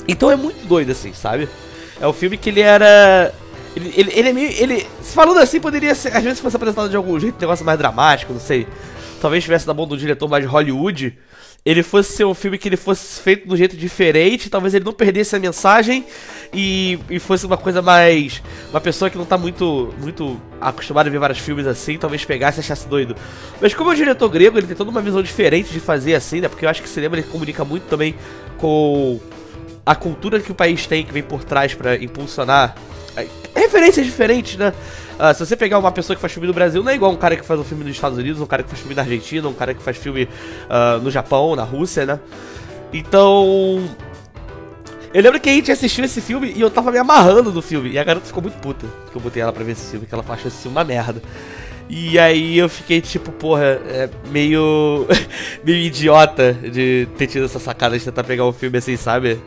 Então 0.08 0.32
é 0.32 0.36
muito 0.36 0.66
doido, 0.68 0.92
assim, 0.92 1.14
sabe? 1.14 1.50
É 2.00 2.08
um 2.08 2.14
filme 2.14 2.38
que 2.38 2.50
ele 2.50 2.62
era. 2.62 3.34
Ele, 3.76 3.94
ele, 3.96 4.12
ele 4.16 4.30
é 4.30 4.34
meio. 4.34 4.52
Ele, 4.52 4.88
falando 5.02 5.40
assim, 5.40 5.60
poderia 5.60 5.94
ser. 5.94 6.16
Às 6.16 6.24
vezes 6.24 6.40
fosse 6.40 6.56
apresentado 6.56 6.90
de 6.90 6.96
algum 6.96 7.20
jeito, 7.20 7.36
um 7.36 7.42
negócio 7.42 7.66
mais 7.66 7.78
dramático, 7.78 8.34
não 8.34 8.40
sei. 8.40 8.68
Talvez 9.22 9.42
estivesse 9.42 9.68
na 9.68 9.74
mão 9.74 9.86
do 9.86 9.98
diretor 9.98 10.30
mais 10.30 10.44
de 10.44 10.50
Hollywood 10.50 11.18
ele 11.66 11.84
fosse 11.84 12.14
ser 12.14 12.26
um 12.26 12.34
filme 12.34 12.58
que 12.58 12.70
ele 12.70 12.78
fosse 12.78 13.22
feito 13.22 13.48
de 13.48 13.54
um 13.54 13.58
jeito 13.58 13.76
diferente, 13.76 14.50
talvez 14.50 14.74
ele 14.74 14.86
não 14.86 14.94
perdesse 14.94 15.36
a 15.36 15.40
mensagem 15.40 16.06
e, 16.54 16.98
e 17.10 17.20
fosse 17.20 17.46
uma 17.46 17.58
coisa 17.58 17.82
mais. 17.82 18.42
Uma 18.70 18.80
pessoa 18.80 19.10
que 19.10 19.18
não 19.18 19.26
tá 19.26 19.38
muito, 19.38 19.94
muito 20.00 20.40
acostumada 20.60 21.10
a 21.10 21.12
ver 21.12 21.20
vários 21.20 21.40
filmes 21.40 21.68
assim, 21.68 21.98
talvez 21.98 22.24
pegasse 22.24 22.60
e 22.60 22.62
achasse 22.62 22.88
doido. 22.88 23.16
Mas 23.62 23.74
como 23.74 23.90
é 23.90 23.94
um 23.94 23.96
diretor 23.96 24.30
grego, 24.30 24.58
ele 24.58 24.68
tem 24.68 24.76
toda 24.76 24.90
uma 24.90 25.02
visão 25.02 25.22
diferente 25.22 25.72
de 25.72 25.80
fazer 25.80 26.16
assim, 26.16 26.42
né? 26.42 26.48
Porque 26.48 26.66
eu 26.66 26.70
acho 26.70 26.82
que 26.82 26.88
o 26.88 26.92
cinema 26.92 27.16
ele 27.16 27.24
comunica 27.24 27.66
muito 27.66 27.84
também 27.84 28.16
com 28.58 29.20
a 29.90 29.96
cultura 29.96 30.40
que 30.40 30.52
o 30.52 30.56
país 30.56 30.86
tem, 30.86 31.04
que 31.04 31.12
vem 31.12 31.24
por 31.24 31.44
trás 31.44 31.74
para 31.74 31.96
impulsionar 31.96 32.76
é, 33.18 33.26
referências 33.56 34.06
diferentes, 34.06 34.56
né? 34.56 34.72
Uh, 35.18 35.34
se 35.34 35.44
você 35.44 35.56
pegar 35.56 35.80
uma 35.80 35.92
pessoa 35.92 36.16
que 36.16 36.22
faz 36.22 36.32
filme 36.32 36.48
no 36.48 36.54
Brasil, 36.54 36.84
não 36.84 36.92
é 36.92 36.96
igual 36.96 37.12
um 37.12 37.16
cara 37.16 37.36
que 37.36 37.44
faz 37.44 37.60
um 37.60 37.64
filme 37.64 37.84
nos 37.84 37.94
Estados 37.96 38.16
Unidos, 38.16 38.40
um 38.40 38.46
cara 38.46 38.62
que 38.62 38.70
faz 38.70 38.80
filme 38.80 38.94
na 38.94 39.02
Argentina, 39.02 39.48
um 39.48 39.54
cara 39.54 39.74
que 39.74 39.82
faz 39.82 39.98
filme 39.98 40.26
uh, 40.26 41.02
no 41.02 41.10
Japão, 41.10 41.56
na 41.56 41.64
Rússia, 41.64 42.06
né? 42.06 42.20
Então. 42.94 43.84
Eu 45.12 45.24
lembro 45.24 45.40
que 45.40 45.50
a 45.50 45.54
gente 45.54 45.72
assistiu 45.72 46.06
esse 46.06 46.22
filme 46.22 46.54
e 46.56 46.62
eu 46.62 46.70
tava 46.70 46.92
me 46.92 47.00
amarrando 47.00 47.52
no 47.52 47.62
filme. 47.64 47.90
E 47.90 47.98
a 47.98 48.04
garota 48.04 48.28
ficou 48.28 48.44
muito 48.44 48.60
puta 48.60 48.86
que 49.12 49.18
eu 49.18 49.20
botei 49.20 49.42
ela 49.42 49.52
pra 49.52 49.64
ver 49.64 49.72
esse 49.72 49.90
filme, 49.90 50.06
que 50.06 50.14
ela 50.14 50.24
achou 50.30 50.48
esse 50.50 50.62
filme 50.62 50.78
uma 50.78 50.84
merda. 50.84 51.20
E 51.90 52.20
aí 52.20 52.56
eu 52.56 52.70
fiquei 52.70 53.02
tipo, 53.02 53.32
porra, 53.32 53.64
é 53.64 54.08
meio. 54.30 55.08
meio 55.66 55.78
idiota 55.80 56.54
de 56.54 57.08
ter 57.18 57.26
tido 57.26 57.46
essa 57.46 57.58
sacada 57.58 57.98
de 57.98 58.06
tentar 58.06 58.24
pegar 58.24 58.46
um 58.46 58.54
filme 58.54 58.78
assim, 58.78 58.96
sabe? 58.96 59.40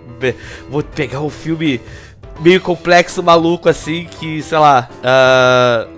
Vou 0.68 0.82
pegar 0.82 1.20
um 1.20 1.30
filme 1.30 1.80
meio 2.40 2.60
complexo, 2.60 3.22
maluco, 3.22 3.68
assim, 3.68 4.08
que, 4.18 4.42
sei 4.42 4.58
lá, 4.58 4.88
uh, 4.98 5.88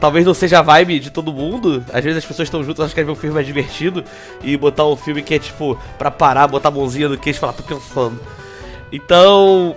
talvez 0.00 0.26
não 0.26 0.34
seja 0.34 0.58
a 0.58 0.62
vibe 0.62 0.98
de 0.98 1.10
todo 1.10 1.32
mundo. 1.32 1.84
Às 1.92 2.02
vezes 2.02 2.18
as 2.18 2.24
pessoas 2.24 2.48
estão 2.48 2.64
juntas, 2.64 2.80
elas 2.80 2.92
querem 2.92 3.06
ver 3.06 3.12
um 3.12 3.16
filme 3.20 3.34
mais 3.34 3.46
divertido 3.46 4.02
e 4.42 4.56
botar 4.56 4.84
um 4.84 4.96
filme 4.96 5.22
que 5.22 5.34
é 5.34 5.38
tipo, 5.38 5.78
pra 5.96 6.10
parar, 6.10 6.48
botar 6.48 6.70
a 6.70 6.72
mãozinha 6.72 7.08
no 7.08 7.16
queixo 7.16 7.38
e 7.38 7.40
falar, 7.40 7.52
tô 7.52 7.62
pensando. 7.62 8.18
Então, 8.90 9.76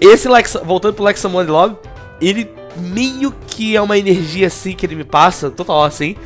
esse 0.00 0.28
Lex, 0.28 0.58
voltando 0.64 0.94
pro 0.94 1.04
Lex 1.04 1.22
Money 1.24 1.50
Love, 1.50 1.76
ele 2.20 2.50
meio 2.78 3.32
que 3.46 3.76
é 3.76 3.80
uma 3.80 3.98
energia 3.98 4.46
assim 4.46 4.74
que 4.74 4.86
ele 4.86 4.94
me 4.94 5.04
passa, 5.04 5.50
total 5.50 5.84
assim. 5.84 6.16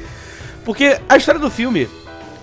Porque 0.65 0.99
a 1.09 1.17
história 1.17 1.41
do 1.41 1.51
filme 1.51 1.89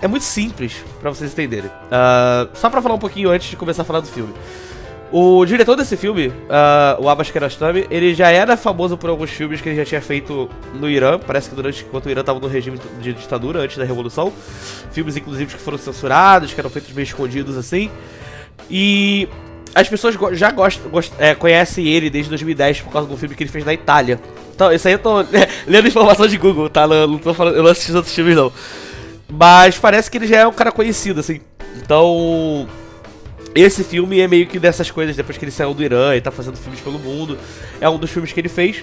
é 0.00 0.06
muito 0.06 0.24
simples, 0.24 0.84
para 1.00 1.10
vocês 1.10 1.32
entenderem. 1.32 1.70
Uh, 1.70 2.48
só 2.54 2.70
pra 2.70 2.80
falar 2.80 2.94
um 2.94 2.98
pouquinho 2.98 3.30
antes 3.30 3.50
de 3.50 3.56
começar 3.56 3.82
a 3.82 3.84
falar 3.84 4.00
do 4.00 4.06
filme. 4.06 4.32
O 5.10 5.44
diretor 5.46 5.74
desse 5.74 5.96
filme, 5.96 6.28
uh, 6.28 7.02
o 7.02 7.08
Abbas 7.08 7.30
Kiarostami, 7.30 7.86
ele 7.90 8.14
já 8.14 8.30
era 8.30 8.58
famoso 8.58 8.98
por 8.98 9.08
alguns 9.08 9.30
filmes 9.30 9.60
que 9.60 9.68
ele 9.70 9.76
já 9.76 9.84
tinha 9.84 10.02
feito 10.02 10.50
no 10.74 10.88
Irã. 10.88 11.18
Parece 11.18 11.48
que 11.48 11.56
durante 11.56 11.82
enquanto 11.82 12.06
o 12.06 12.10
Irã 12.10 12.20
estava 12.20 12.38
no 12.38 12.46
regime 12.46 12.78
de 13.00 13.14
ditadura 13.14 13.60
antes 13.60 13.78
da 13.78 13.84
revolução, 13.84 14.30
filmes 14.92 15.16
inclusive 15.16 15.54
que 15.54 15.60
foram 15.60 15.78
censurados, 15.78 16.52
que 16.52 16.60
eram 16.60 16.68
feitos 16.68 16.92
meio 16.92 17.04
escondidos 17.04 17.56
assim. 17.56 17.90
E 18.70 19.26
as 19.80 19.88
pessoas 19.88 20.16
já 20.32 20.50
gostam, 20.50 20.90
gost, 20.90 21.12
é, 21.18 21.34
conhecem 21.34 21.86
ele 21.86 22.10
desde 22.10 22.28
2010 22.30 22.80
por 22.80 22.92
causa 22.92 23.08
do 23.08 23.16
filme 23.16 23.34
que 23.34 23.44
ele 23.44 23.50
fez 23.50 23.64
na 23.64 23.72
Itália. 23.72 24.18
Então, 24.52 24.72
isso 24.72 24.88
aí 24.88 24.94
eu 24.94 24.98
tô 24.98 25.20
é, 25.20 25.48
lendo 25.68 25.86
informação 25.86 26.26
de 26.26 26.36
Google, 26.36 26.68
tá? 26.68 26.86
Não, 26.86 27.06
não 27.06 27.18
tô 27.18 27.32
falando, 27.32 27.56
eu 27.56 27.62
não 27.62 27.70
assisti 27.70 27.92
outros 27.92 28.12
filmes 28.12 28.34
não. 28.34 28.52
Mas 29.30 29.78
parece 29.78 30.10
que 30.10 30.18
ele 30.18 30.26
já 30.26 30.38
é 30.38 30.46
um 30.46 30.52
cara 30.52 30.72
conhecido 30.72 31.20
assim. 31.20 31.40
Então, 31.76 32.66
esse 33.54 33.84
filme 33.84 34.18
é 34.18 34.26
meio 34.26 34.48
que 34.48 34.58
dessas 34.58 34.90
coisas, 34.90 35.14
depois 35.14 35.38
que 35.38 35.44
ele 35.44 35.52
saiu 35.52 35.72
do 35.72 35.82
Irã 35.82 36.16
e 36.16 36.20
tá 36.20 36.32
fazendo 36.32 36.56
filmes 36.56 36.80
pelo 36.80 36.98
mundo. 36.98 37.38
É 37.80 37.88
um 37.88 37.98
dos 37.98 38.10
filmes 38.10 38.32
que 38.32 38.40
ele 38.40 38.48
fez. 38.48 38.82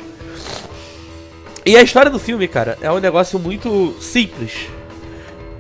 E 1.66 1.76
a 1.76 1.82
história 1.82 2.10
do 2.10 2.20
filme, 2.20 2.48
cara, 2.48 2.78
é 2.82 2.90
um 2.90 3.00
negócio 3.00 3.38
muito 3.38 3.94
simples. 4.00 4.70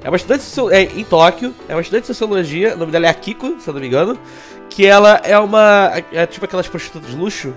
É 0.01 0.07
uma 0.07 0.17
estudante 0.17 0.45
é, 0.71 0.83
em 0.83 1.03
Tóquio, 1.03 1.53
é 1.67 1.73
uma 1.73 1.81
estudante 1.81 2.03
de 2.03 2.07
sociologia, 2.07 2.75
o 2.75 2.77
nome 2.77 2.91
dela 2.91 3.07
é 3.07 3.09
Akiko, 3.09 3.59
se 3.59 3.67
eu 3.67 3.73
não 3.73 3.81
me 3.81 3.87
engano. 3.87 4.17
Que 4.69 4.85
ela 4.85 5.21
é 5.23 5.37
uma. 5.37 5.91
É 6.11 6.25
tipo 6.25 6.45
aquelas 6.45 6.67
prostitutas 6.67 7.09
de 7.09 7.15
luxo. 7.15 7.53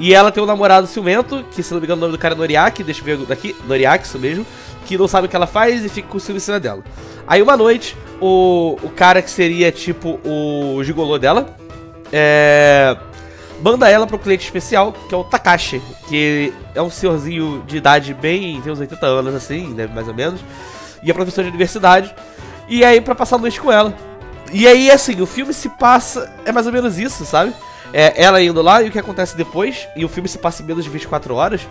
E 0.00 0.14
ela 0.14 0.30
tem 0.30 0.42
um 0.42 0.46
namorado 0.46 0.86
ciumento, 0.86 1.44
que 1.50 1.62
se 1.62 1.72
não 1.72 1.80
me 1.80 1.86
engano 1.86 1.98
o 1.98 2.02
nome 2.02 2.16
do 2.16 2.20
cara 2.20 2.34
é 2.34 2.38
Noriaki, 2.38 2.84
deixa 2.84 3.00
eu 3.00 3.04
ver 3.04 3.26
daqui, 3.26 3.56
Noriaki, 3.66 4.06
isso 4.06 4.18
mesmo, 4.18 4.46
que 4.86 4.96
não 4.96 5.08
sabe 5.08 5.26
o 5.26 5.30
que 5.30 5.34
ela 5.34 5.46
faz 5.46 5.84
e 5.84 5.88
fica 5.88 6.06
com 6.06 6.20
ciúme 6.20 6.36
em 6.36 6.40
cima 6.40 6.60
dela. 6.60 6.84
Aí 7.26 7.42
uma 7.42 7.56
noite, 7.56 7.96
o, 8.20 8.78
o 8.80 8.90
cara 8.90 9.20
que 9.20 9.30
seria 9.30 9.72
tipo 9.72 10.20
o 10.24 10.82
gigolô 10.84 11.18
dela, 11.18 11.52
é, 12.12 12.96
manda 13.60 13.90
ela 13.90 14.06
pro 14.06 14.20
cliente 14.20 14.44
especial, 14.44 14.92
que 14.92 15.14
é 15.14 15.18
o 15.18 15.24
Takashi, 15.24 15.82
que 16.08 16.52
é 16.76 16.80
um 16.80 16.90
senhorzinho 16.90 17.64
de 17.66 17.76
idade 17.76 18.14
bem, 18.14 18.60
tem 18.60 18.72
uns 18.72 18.78
80 18.78 19.04
anos 19.04 19.34
assim, 19.34 19.74
né, 19.74 19.88
mais 19.92 20.06
ou 20.06 20.14
menos, 20.14 20.40
e 21.02 21.10
é 21.10 21.14
professor 21.14 21.42
de 21.42 21.48
universidade, 21.48 22.14
e 22.68 22.84
aí 22.84 23.00
pra 23.00 23.16
passar 23.16 23.36
a 23.36 23.38
noite 23.40 23.60
com 23.60 23.72
ela. 23.72 23.92
E 24.52 24.66
aí, 24.66 24.90
assim, 24.90 25.20
o 25.20 25.26
filme 25.26 25.52
se 25.52 25.68
passa, 25.68 26.32
é 26.44 26.52
mais 26.52 26.66
ou 26.66 26.72
menos 26.72 26.98
isso, 26.98 27.24
sabe? 27.24 27.52
É 27.92 28.22
ela 28.22 28.42
indo 28.42 28.60
lá 28.60 28.82
e 28.82 28.88
o 28.88 28.92
que 28.92 28.98
acontece 28.98 29.36
depois, 29.36 29.88
e 29.96 30.04
o 30.04 30.08
filme 30.08 30.28
se 30.28 30.38
passa 30.38 30.62
em 30.62 30.66
menos 30.66 30.84
de 30.84 30.90
24 30.90 31.34
horas. 31.34 31.66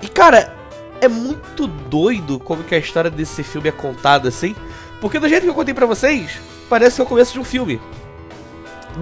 E 0.00 0.08
cara, 0.08 0.52
é 1.00 1.08
muito 1.08 1.66
doido 1.66 2.38
como 2.38 2.62
que 2.64 2.74
a 2.74 2.78
história 2.78 3.10
desse 3.10 3.42
filme 3.42 3.68
é 3.68 3.72
contada 3.72 4.28
assim. 4.28 4.54
Porque 5.00 5.18
do 5.18 5.28
jeito 5.28 5.42
que 5.42 5.48
eu 5.48 5.54
contei 5.54 5.74
pra 5.74 5.86
vocês, 5.86 6.38
parece 6.68 6.96
que 6.96 7.00
é 7.00 7.04
o 7.04 7.08
começo 7.08 7.32
de 7.32 7.40
um 7.40 7.44
filme. 7.44 7.80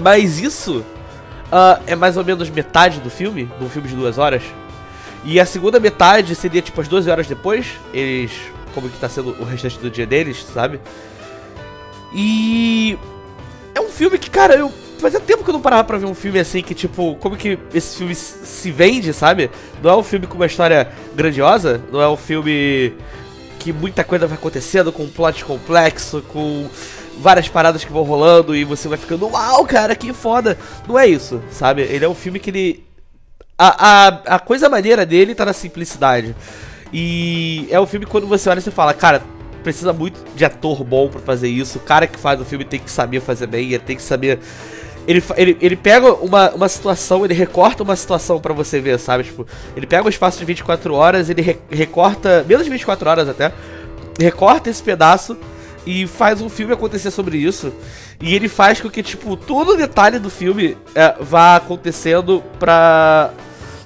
Mas 0.02 0.38
isso 0.38 0.78
uh, 0.78 1.82
é 1.86 1.94
mais 1.94 2.16
ou 2.16 2.24
menos 2.24 2.48
metade 2.48 3.00
do 3.00 3.10
filme, 3.10 3.50
de 3.58 3.64
um 3.64 3.68
filme 3.68 3.88
de 3.88 3.94
duas 3.94 4.16
horas. 4.16 4.42
E 5.24 5.38
a 5.38 5.44
segunda 5.44 5.78
metade 5.78 6.34
seria 6.34 6.62
tipo 6.62 6.80
as 6.80 6.88
12 6.88 7.10
horas 7.10 7.26
depois, 7.26 7.66
eles. 7.92 8.32
Como 8.74 8.88
que 8.88 8.98
tá 8.98 9.08
sendo 9.08 9.30
o 9.40 9.44
restante 9.44 9.78
do 9.78 9.90
dia 9.90 10.06
deles, 10.06 10.46
sabe? 10.54 10.80
E. 12.14 12.98
É 13.74 13.80
um 13.80 13.88
filme 13.88 14.18
que, 14.18 14.28
cara, 14.28 14.54
eu 14.54 14.72
fazia 15.00 15.20
tempo 15.20 15.42
que 15.42 15.50
eu 15.50 15.54
não 15.54 15.60
parava 15.60 15.84
pra 15.84 15.98
ver 15.98 16.06
um 16.06 16.14
filme 16.14 16.38
assim, 16.38 16.62
que 16.62 16.74
tipo, 16.74 17.16
como 17.16 17.36
que 17.36 17.58
esse 17.72 17.96
filme 17.98 18.14
se 18.14 18.70
vende, 18.70 19.12
sabe? 19.12 19.50
Não 19.82 19.90
é 19.90 19.96
um 19.96 20.02
filme 20.02 20.26
com 20.26 20.34
uma 20.34 20.46
história 20.46 20.88
grandiosa, 21.14 21.80
não 21.90 22.00
é 22.00 22.08
um 22.08 22.16
filme 22.16 22.94
que 23.58 23.72
muita 23.72 24.04
coisa 24.04 24.26
vai 24.26 24.36
acontecendo, 24.36 24.92
com 24.92 25.04
um 25.04 25.08
plot 25.08 25.44
complexo, 25.44 26.22
com 26.28 26.68
várias 27.18 27.48
paradas 27.48 27.84
que 27.84 27.92
vão 27.92 28.02
rolando 28.02 28.56
e 28.56 28.64
você 28.64 28.88
vai 28.88 28.98
ficando, 28.98 29.28
uau, 29.28 29.64
cara, 29.66 29.94
que 29.94 30.12
foda. 30.12 30.58
Não 30.88 30.98
é 30.98 31.06
isso, 31.06 31.40
sabe? 31.50 31.82
Ele 31.82 32.04
é 32.04 32.08
um 32.08 32.14
filme 32.14 32.38
que 32.38 32.50
ele. 32.50 32.86
A, 33.58 33.88
a, 33.88 34.08
a 34.36 34.38
coisa 34.38 34.68
maneira 34.68 35.04
dele 35.04 35.34
tá 35.34 35.44
na 35.44 35.52
simplicidade. 35.52 36.34
E 36.92 37.68
é 37.70 37.78
um 37.78 37.86
filme 37.86 38.06
quando 38.06 38.26
você 38.26 38.48
olha 38.48 38.60
você 38.60 38.70
fala, 38.70 38.94
cara, 38.94 39.22
precisa 39.60 39.92
muito 39.92 40.20
de 40.34 40.44
ator 40.44 40.82
bom 40.84 41.08
para 41.08 41.20
fazer 41.20 41.48
isso. 41.48 41.78
O 41.78 41.80
cara 41.80 42.06
que 42.06 42.18
faz 42.18 42.40
o 42.40 42.44
filme 42.44 42.64
tem 42.64 42.80
que 42.80 42.90
saber 42.90 43.20
fazer 43.20 43.46
bem, 43.46 43.68
ele 43.68 43.78
tem 43.78 43.96
que 43.96 44.02
saber 44.02 44.40
ele, 45.06 45.22
ele, 45.36 45.56
ele 45.60 45.76
pega 45.76 46.12
uma, 46.14 46.50
uma 46.50 46.68
situação, 46.68 47.24
ele 47.24 47.34
recorta 47.34 47.82
uma 47.82 47.96
situação 47.96 48.40
para 48.40 48.52
você 48.52 48.80
ver, 48.80 48.98
sabe? 48.98 49.24
Tipo, 49.24 49.46
ele 49.76 49.86
pega 49.86 50.04
um 50.04 50.08
espaço 50.08 50.38
de 50.38 50.44
24 50.44 50.94
horas, 50.94 51.30
ele 51.30 51.42
re, 51.42 51.58
recorta, 51.70 52.44
menos 52.46 52.64
de 52.64 52.70
24 52.70 53.08
horas 53.08 53.28
até, 53.28 53.52
recorta 54.18 54.70
esse 54.70 54.82
pedaço 54.82 55.36
e 55.86 56.06
faz 56.06 56.40
um 56.40 56.48
filme 56.48 56.74
acontecer 56.74 57.10
sobre 57.10 57.38
isso. 57.38 57.72
E 58.20 58.34
ele 58.34 58.48
faz 58.48 58.80
com 58.80 58.90
que, 58.90 59.02
tipo, 59.02 59.36
todo 59.36 59.76
detalhe 59.76 60.18
do 60.18 60.28
filme 60.28 60.76
é, 60.94 61.16
vá 61.20 61.56
acontecendo 61.56 62.42
pra 62.58 63.30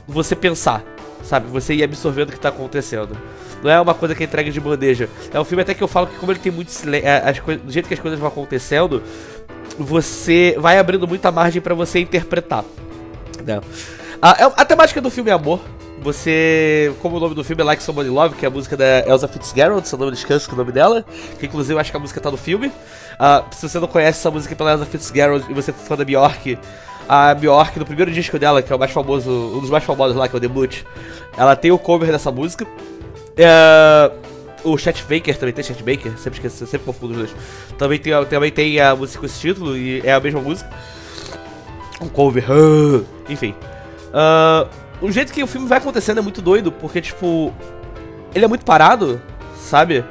você 0.07 0.35
pensar, 0.35 0.83
sabe? 1.23 1.47
Você 1.49 1.75
ir 1.75 1.85
absorvendo 1.85 2.31
o 2.31 2.33
que 2.33 2.41
tá 2.41 2.49
acontecendo. 2.49 3.17
Não 3.65 3.71
é 3.71 3.81
uma 3.81 3.95
coisa 3.95 4.15
que 4.15 4.23
é 4.23 4.27
entrega 4.27 4.51
de 4.51 4.61
bandeja. 4.61 5.09
É 5.33 5.41
um 5.41 5.45
filme 5.45 5.63
até 5.63 5.73
que 5.73 5.83
eu 5.83 5.89
falo 5.89 6.07
que 6.07 6.17
como 6.17 6.31
ele 6.31 6.39
tem 6.39 6.53
muito 6.53 6.71
silêncio, 6.71 7.09
é, 7.09 7.33
do 7.57 7.73
jeito 7.73 7.89
que 7.89 7.95
as 7.95 8.01
coisas 8.01 8.21
vão 8.21 8.29
acontecendo, 8.29 9.03
você 9.79 10.55
vai 10.59 10.79
abrindo 10.79 11.09
muita 11.09 11.33
margem 11.33 11.63
para 11.63 11.75
você 11.75 11.99
interpretar. 11.99 12.63
Né? 13.43 13.63
A, 14.21 14.33
é, 14.33 14.45
a, 14.45 14.65
temática 14.67 15.01
do 15.01 15.11
filme 15.11 15.31
é 15.31 15.33
amor. 15.33 15.61
Você, 16.03 16.93
como 17.01 17.17
o 17.17 17.21
nome 17.21 17.35
do 17.35 17.43
filme 17.43 17.63
é 17.63 17.65
Like 17.65 17.83
Somebody 17.83 18.11
Love, 18.11 18.35
que 18.35 18.45
é 18.45 18.49
a 18.49 18.51
música 18.51 18.77
da 18.77 19.09
Elsa 19.09 19.27
Fitzgerald, 19.27 19.89
se 19.89 19.95
eu 19.95 19.99
não 19.99 20.07
me 20.07 20.13
descanso 20.13 20.47
com 20.47 20.55
o 20.55 20.59
nome 20.59 20.71
dela, 20.71 21.03
que 21.41 21.47
inclusive 21.47 21.73
eu 21.73 21.79
acho 21.79 21.91
que 21.91 21.97
a 21.97 22.01
música 22.01 22.21
tá 22.21 22.31
no 22.31 22.37
filme. 22.37 22.67
Uh, 22.67 23.55
se 23.55 23.67
você 23.67 23.81
não 23.81 23.89
conhece 23.89 24.19
essa 24.19 24.31
música 24.31 24.55
pela 24.55 24.73
Elsa 24.73 24.85
Fitzgerald 24.85 25.47
e 25.49 25.55
você 25.55 25.71
é 25.71 25.75
fã 25.75 25.97
da 25.97 26.05
Bjork, 26.05 26.59
a 27.09 27.33
Bjork, 27.33 27.79
no 27.79 27.87
primeiro 27.87 28.11
disco 28.11 28.39
dela, 28.39 28.61
que 28.61 28.71
é 28.71 28.77
o 28.77 28.79
mais 28.79 28.91
famoso, 28.91 29.31
um 29.31 29.61
dos 29.61 29.71
mais 29.71 29.85
famosos 29.85 30.15
lá, 30.15 30.29
que 30.29 30.35
é 30.35 30.39
o 30.39 30.41
Debut, 30.41 30.83
ela 31.39 31.57
tem 31.57 31.71
o 31.71 31.79
cover 31.79 32.11
dessa 32.11 32.31
música. 32.31 32.67
Uh, 33.35 34.25
o 34.65 34.79
Chet 34.79 35.03
Baker 35.03 35.37
também 35.37 35.53
tem 35.53 35.65
Chet 35.65 35.83
Baker, 35.83 36.17
sempre 36.19 36.39
esqueço, 36.39 36.67
sempre 36.67 36.87
confundo 36.87 37.13
os 37.13 37.19
dois. 37.19 37.37
Também 37.77 37.99
tem, 37.99 38.13
também 38.27 38.51
tem 38.51 38.81
a 38.81 38.95
música 38.97 39.21
com 39.21 39.27
esse 39.27 39.39
título 39.39 39.77
e 39.77 40.01
é 40.01 40.13
a 40.13 40.21
mesma 40.21 40.41
música. 40.41 40.71
Um 42.01 42.09
cover, 42.09 42.45
enfim. 43.29 43.55
Uh, 44.11 44.69
o 45.01 45.11
jeito 45.11 45.33
que 45.33 45.43
o 45.43 45.47
filme 45.47 45.67
vai 45.67 45.79
acontecendo 45.79 46.19
é 46.19 46.23
muito 46.23 46.41
doido, 46.41 46.73
porque, 46.73 47.01
tipo, 47.01 47.53
ele 48.35 48.45
é 48.45 48.49
muito 48.49 48.65
parado, 48.65 49.21
sabe? 49.57 50.05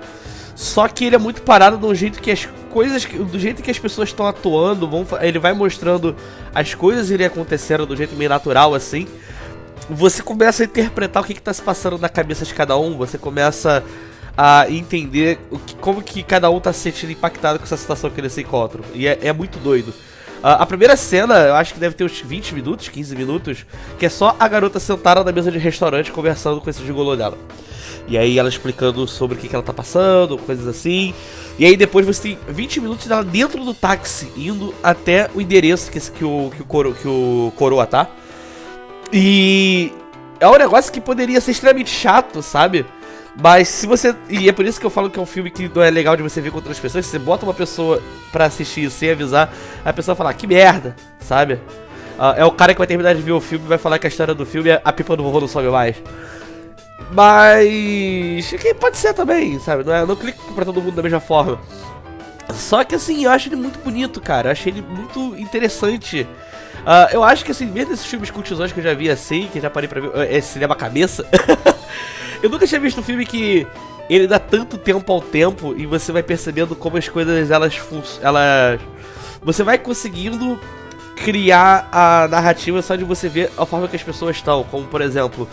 Só 0.56 0.88
que 0.88 1.06
ele 1.06 1.16
é 1.16 1.20
muito 1.20 1.42
parado 1.42 1.86
um 1.88 1.96
jeito 1.96 2.22
que 2.22 2.30
as 2.30 2.48
coisas 2.70 3.06
do 3.06 3.40
jeito 3.40 3.62
que 3.62 3.72
as 3.72 3.80
pessoas 3.80 4.10
estão 4.10 4.28
atuando, 4.28 4.88
vão, 4.88 5.06
ele 5.22 5.40
vai 5.40 5.54
mostrando 5.54 6.16
as 6.54 6.74
coisas 6.74 7.10
irem 7.10 7.28
acontecendo 7.28 7.86
do 7.86 7.96
jeito 7.96 8.16
meio 8.16 8.30
natural 8.30 8.74
assim. 8.74 9.08
Você 9.90 10.24
começa 10.24 10.64
a 10.64 10.66
interpretar 10.66 11.24
o 11.24 11.26
que 11.26 11.34
está 11.34 11.54
se 11.54 11.62
passando 11.62 11.98
na 11.98 12.10
cabeça 12.10 12.46
de 12.46 12.54
cada 12.54 12.78
um, 12.78 12.98
você 12.98 13.18
começa 13.18 13.84
a 14.38 14.70
entender 14.70 15.40
que, 15.66 15.76
como 15.76 16.02
que 16.02 16.24
cada 16.24 16.50
um 16.50 16.60
tá 16.60 16.74
se 16.74 16.80
sentindo 16.80 17.12
impactado 17.12 17.60
com 17.60 17.66
essa 17.66 17.78
situação 17.78 18.10
que 18.10 18.20
eles 18.20 18.34
se 18.34 18.42
encontram. 18.42 18.84
E 18.94 19.08
é, 19.08 19.20
é 19.22 19.34
muito 19.34 19.60
doido. 19.60 19.90
Uh, 20.44 20.60
a 20.60 20.66
primeira 20.66 20.98
cena, 20.98 21.36
eu 21.36 21.56
acho 21.56 21.74
que 21.74 21.80
deve 21.80 21.96
ter 21.96 22.04
uns 22.04 22.20
20 22.20 22.56
minutos, 22.56 22.90
15 22.90 23.16
minutos, 23.16 23.66
que 23.98 24.06
é 24.06 24.10
só 24.10 24.36
a 24.38 24.48
garota 24.48 24.80
sentada 24.80 25.24
na 25.24 25.32
mesa 25.32 25.52
de 25.52 25.58
restaurante 25.58 26.12
conversando 26.12 26.60
com 26.60 26.70
esse 26.70 26.86
gigolô 26.86 27.16
dela. 27.16 27.38
E 28.08 28.18
aí 28.18 28.38
ela 28.38 28.50
explicando 28.50 29.08
sobre 29.08 29.38
o 29.38 29.40
que, 29.40 29.48
que 29.48 29.56
ela 29.56 29.64
tá 29.64 29.72
passando, 29.72 30.38
coisas 30.38 30.68
assim. 30.68 31.14
E 31.58 31.66
aí 31.66 31.78
depois 31.78 32.06
você 32.06 32.22
tem 32.22 32.40
20 32.50 32.82
minutos 32.82 33.08
dela 33.08 33.24
dentro 33.24 33.64
do 33.64 33.74
táxi, 33.74 34.30
indo 34.36 34.74
até 34.84 35.30
o 35.34 35.40
endereço 35.40 35.90
que, 35.90 36.00
que, 36.00 36.26
o, 36.26 36.52
que, 36.54 36.62
o, 36.62 36.66
coro, 36.66 36.94
que 36.94 37.08
o 37.08 37.54
coroa 37.56 37.86
tá. 37.86 38.10
E 39.14 39.94
é 40.40 40.48
um 40.48 40.58
negócio 40.58 40.92
que 40.92 41.00
poderia 41.00 41.40
ser 41.40 41.52
extremamente 41.52 41.92
chato, 41.92 42.42
sabe? 42.42 42.84
Mas 43.40 43.68
se 43.68 43.86
você. 43.86 44.16
E 44.28 44.50
é 44.50 44.52
por 44.52 44.66
isso 44.66 44.80
que 44.80 44.86
eu 44.86 44.90
falo 44.90 45.10
que 45.10 45.20
é 45.20 45.22
um 45.22 45.26
filme 45.26 45.52
que 45.52 45.70
não 45.74 45.84
é 45.84 45.92
legal 45.92 46.18
de 46.18 46.24
você 46.24 46.42
ver 46.42 46.50
com 46.50 46.58
outras 46.58 46.80
pessoas. 46.80 47.06
Se 47.06 47.12
você 47.12 47.20
bota 47.20 47.46
uma 47.46 47.54
pessoa 47.54 48.02
pra 48.32 48.46
assistir 48.46 48.90
sem 48.90 49.12
avisar, 49.12 49.54
a 49.86 49.94
pessoa 49.94 50.16
fala, 50.16 50.34
que 50.34 50.48
merda, 50.48 50.96
sabe? 51.20 51.54
Uh, 52.18 52.34
é 52.38 52.46
o 52.46 52.52
cara 52.52 52.74
que 52.74 52.78
vai 52.80 52.88
terminar 52.88 53.14
de 53.14 53.22
ver 53.22 53.32
o 53.32 53.42
filme 53.42 53.66
e 53.66 53.68
vai 53.68 53.78
falar 53.78 54.00
que 54.00 54.08
a 54.08 54.10
história 54.10 54.34
do 54.34 54.46
filme 54.46 54.70
é 54.70 54.82
a 54.84 54.92
pipa 54.92 55.16
do 55.16 55.24
vovô 55.24 55.40
não 55.40 55.48
sobe 55.48 55.68
mais. 55.70 55.96
Mas. 57.12 58.54
Pode 58.80 58.98
ser 58.98 59.14
também, 59.14 59.60
sabe? 59.60 59.84
Não, 59.84 59.94
é, 59.94 60.06
não 60.06 60.16
clico 60.16 60.54
pra 60.54 60.66
todo 60.66 60.82
mundo 60.82 60.96
da 60.96 61.04
mesma 61.04 61.20
forma. 61.20 61.60
Só 62.52 62.84
que 62.84 62.96
assim, 62.96 63.26
eu 63.26 63.32
acho 63.32 63.50
ele 63.50 63.56
muito 63.56 63.80
bonito, 63.80 64.20
cara. 64.20 64.50
Eu 64.50 64.52
achei 64.52 64.72
ele 64.72 64.82
muito 64.82 65.36
interessante. 65.40 66.28
Uh, 66.84 67.14
eu 67.14 67.24
acho 67.24 67.46
que 67.46 67.52
assim, 67.52 67.66
mesmo 67.66 67.94
esses 67.94 68.06
filmes 68.06 68.30
cultizões 68.30 68.72
que 68.72 68.80
eu 68.80 68.84
já 68.84 68.94
vi 68.94 69.10
assim, 69.10 69.48
que 69.52 69.60
já 69.60 69.70
parei 69.70 69.88
pra 69.88 70.02
ver. 70.02 70.32
É 70.32 70.42
cinema 70.42 70.76
cabeça. 70.76 71.26
Eu 72.44 72.50
nunca 72.50 72.68
tinha 72.68 72.80
visto 72.82 73.00
um 73.00 73.04
filme 73.04 73.26
que 73.26 73.66
ele 74.10 74.28
dá 74.28 74.38
tanto 74.38 74.78
tempo 74.78 75.10
ao 75.14 75.22
tempo 75.22 75.74
e 75.78 75.86
você 75.86 76.12
vai 76.12 76.22
percebendo 76.22 76.76
como 76.76 76.98
as 76.98 77.08
coisas 77.08 77.50
elas 77.50 77.74
elas 78.22 78.82
você 79.42 79.64
vai 79.64 79.78
conseguindo 79.78 80.60
criar 81.16 81.88
a 81.90 82.28
narrativa 82.28 82.82
só 82.82 82.98
de 82.98 83.06
você 83.06 83.30
ver 83.30 83.50
a 83.58 83.66
forma 83.66 83.88
que 83.88 83.96
as 83.96 84.04
pessoas 84.04 84.36
estão, 84.36 84.64
como 84.66 84.86
por 84.88 85.02
exemplo, 85.02 85.48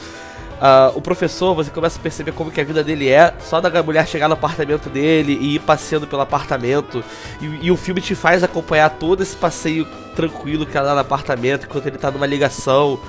uh, 0.61 0.97
o 0.97 1.00
professor, 1.00 1.55
você 1.55 1.71
começa 1.71 1.99
a 1.99 2.02
perceber 2.02 2.33
como 2.33 2.50
que 2.50 2.61
a 2.61 2.64
vida 2.64 2.85
dele 2.85 3.09
é, 3.09 3.35
só 3.40 3.61
da 3.61 3.83
mulher 3.83 4.07
chegar 4.07 4.29
no 4.29 4.35
apartamento 4.35 4.88
dele 4.88 5.37
e 5.40 5.57
ir 5.57 5.59
passeando 5.61 6.07
pelo 6.07 6.23
apartamento, 6.23 7.02
e, 7.40 7.67
e 7.67 7.71
o 7.71 7.76
filme 7.76 8.00
te 8.00 8.14
faz 8.14 8.45
acompanhar 8.45 8.90
todo 8.90 9.23
esse 9.23 9.37
passeio 9.37 9.87
tranquilo 10.14 10.67
que 10.67 10.76
ela 10.76 10.88
dá 10.88 10.95
no 10.95 11.00
apartamento, 11.00 11.67
enquanto 11.67 11.87
ele 11.87 11.99
tá 11.99 12.11
numa 12.11 12.26
ligação, 12.26 13.00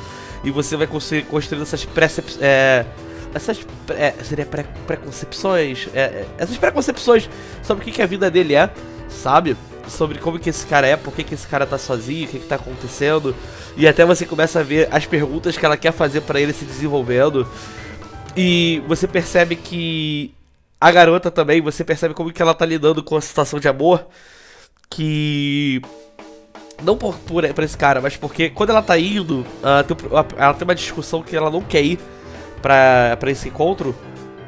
e 0.43 0.49
você 0.49 0.75
vai 0.75 0.87
construindo 0.87 1.61
essas 1.61 1.85
percepções. 1.85 2.41
É, 2.41 2.85
essas 3.33 3.65
é, 3.89 4.11
seria 4.23 4.45
pré, 4.45 4.65
preconcepções, 4.85 5.87
é, 5.93 5.99
é, 5.99 6.25
essas 6.37 6.57
preconcepções 6.57 7.29
sobre 7.63 7.81
o 7.81 7.85
que, 7.85 7.91
que 7.91 8.01
a 8.01 8.05
vida 8.05 8.29
dele 8.29 8.55
é, 8.55 8.69
sabe? 9.07 9.55
Sobre 9.87 10.19
como 10.19 10.39
que 10.39 10.49
esse 10.49 10.65
cara 10.65 10.87
é, 10.87 10.95
por 10.95 11.13
que, 11.13 11.23
que 11.23 11.33
esse 11.33 11.47
cara 11.47 11.65
tá 11.65 11.77
sozinho, 11.77 12.27
o 12.27 12.29
que, 12.29 12.39
que 12.39 12.45
tá 12.45 12.55
acontecendo. 12.55 13.35
E 13.75 13.87
até 13.87 14.05
você 14.05 14.25
começa 14.25 14.59
a 14.59 14.63
ver 14.63 14.87
as 14.91 15.05
perguntas 15.05 15.57
que 15.57 15.65
ela 15.65 15.77
quer 15.77 15.91
fazer 15.91 16.21
para 16.21 16.39
ele 16.39 16.53
se 16.53 16.65
desenvolvendo. 16.65 17.47
E 18.35 18.81
você 18.87 19.07
percebe 19.07 19.55
que 19.55 20.33
a 20.79 20.91
garota 20.91 21.29
também, 21.29 21.61
você 21.61 21.83
percebe 21.83 22.13
como 22.13 22.31
que 22.31 22.41
ela 22.41 22.53
tá 22.53 22.65
lidando 22.65 23.03
com 23.03 23.15
a 23.15 23.21
situação 23.21 23.59
de 23.59 23.67
amor. 23.67 24.07
Que 24.89 25.81
não 26.83 26.97
por, 26.97 27.15
por, 27.19 27.47
por, 27.53 27.63
esse 27.63 27.77
cara, 27.77 28.01
mas 28.01 28.17
porque 28.17 28.49
quando 28.49 28.71
ela 28.71 28.81
tá 28.81 28.97
indo, 28.97 29.45
uh, 29.61 30.35
ela 30.37 30.53
tem 30.53 30.63
uma 30.67 30.75
discussão 30.75 31.21
que 31.21 31.35
ela 31.35 31.49
não 31.49 31.61
quer 31.61 31.81
ir 31.81 31.99
pra, 32.61 33.15
pra 33.19 33.31
esse 33.31 33.49
encontro, 33.49 33.95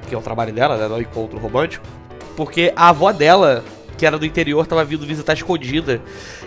que 0.08 0.16
é 0.16 0.18
o 0.18 0.22
trabalho 0.22 0.54
dela, 0.54 0.78
né? 0.78 0.88
Não 0.88 0.98
é 0.98 1.02
encontro 1.02 1.38
romântico. 1.40 1.86
Porque 2.36 2.74
a 2.76 2.90
avó 2.90 3.12
dela, 3.12 3.64
que 3.98 4.06
era 4.06 4.18
do 4.18 4.26
interior, 4.26 4.66
tava 4.66 4.84
vindo 4.84 5.06
visitar 5.06 5.34
escondida. 5.34 6.02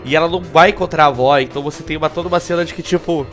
E 0.05 0.15
ela 0.15 0.29
não 0.29 0.41
vai 0.41 0.71
encontrar 0.71 1.05
a 1.05 1.07
avó, 1.09 1.39
então 1.39 1.63
você 1.63 1.83
tem 1.83 1.97
uma, 1.97 2.09
toda 2.09 2.29
uma 2.29 2.41
cena 2.41 2.65
de 2.65 2.75
que, 2.75 2.83
tipo, 2.83 3.27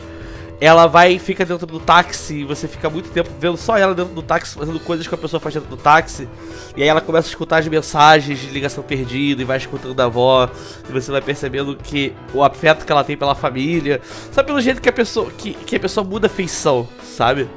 ela 0.60 0.86
vai 0.86 1.12
e 1.12 1.18
fica 1.18 1.44
dentro 1.44 1.66
do 1.66 1.80
táxi 1.80 2.36
e 2.36 2.44
você 2.44 2.68
fica 2.68 2.88
muito 2.88 3.10
tempo 3.10 3.28
vendo 3.38 3.56
só 3.56 3.76
ela 3.76 3.94
dentro 3.94 4.14
do 4.14 4.22
táxi, 4.22 4.54
fazendo 4.54 4.78
coisas 4.80 5.06
que 5.06 5.14
a 5.14 5.18
pessoa 5.18 5.40
faz 5.40 5.54
dentro 5.54 5.68
do 5.68 5.76
táxi. 5.76 6.28
E 6.76 6.82
aí 6.82 6.88
ela 6.88 7.00
começa 7.00 7.28
a 7.28 7.30
escutar 7.30 7.58
as 7.58 7.68
mensagens 7.68 8.38
de 8.38 8.46
ligação 8.48 8.82
perdida 8.82 9.42
e 9.42 9.44
vai 9.44 9.58
escutando 9.58 9.98
a 10.00 10.04
avó. 10.04 10.48
E 10.88 10.92
você 10.92 11.10
vai 11.10 11.20
percebendo 11.20 11.76
que 11.76 12.14
o 12.32 12.42
afeto 12.42 12.86
que 12.86 12.92
ela 12.92 13.04
tem 13.04 13.16
pela 13.16 13.34
família. 13.34 14.00
Sabe 14.32 14.46
pelo 14.46 14.60
jeito 14.60 14.80
que 14.80 14.88
a 14.88 14.92
pessoa. 14.92 15.30
que, 15.36 15.54
que 15.54 15.76
a 15.76 15.80
pessoa 15.80 16.04
muda 16.04 16.28
a 16.28 16.30
feição, 16.30 16.88
sabe? 17.02 17.48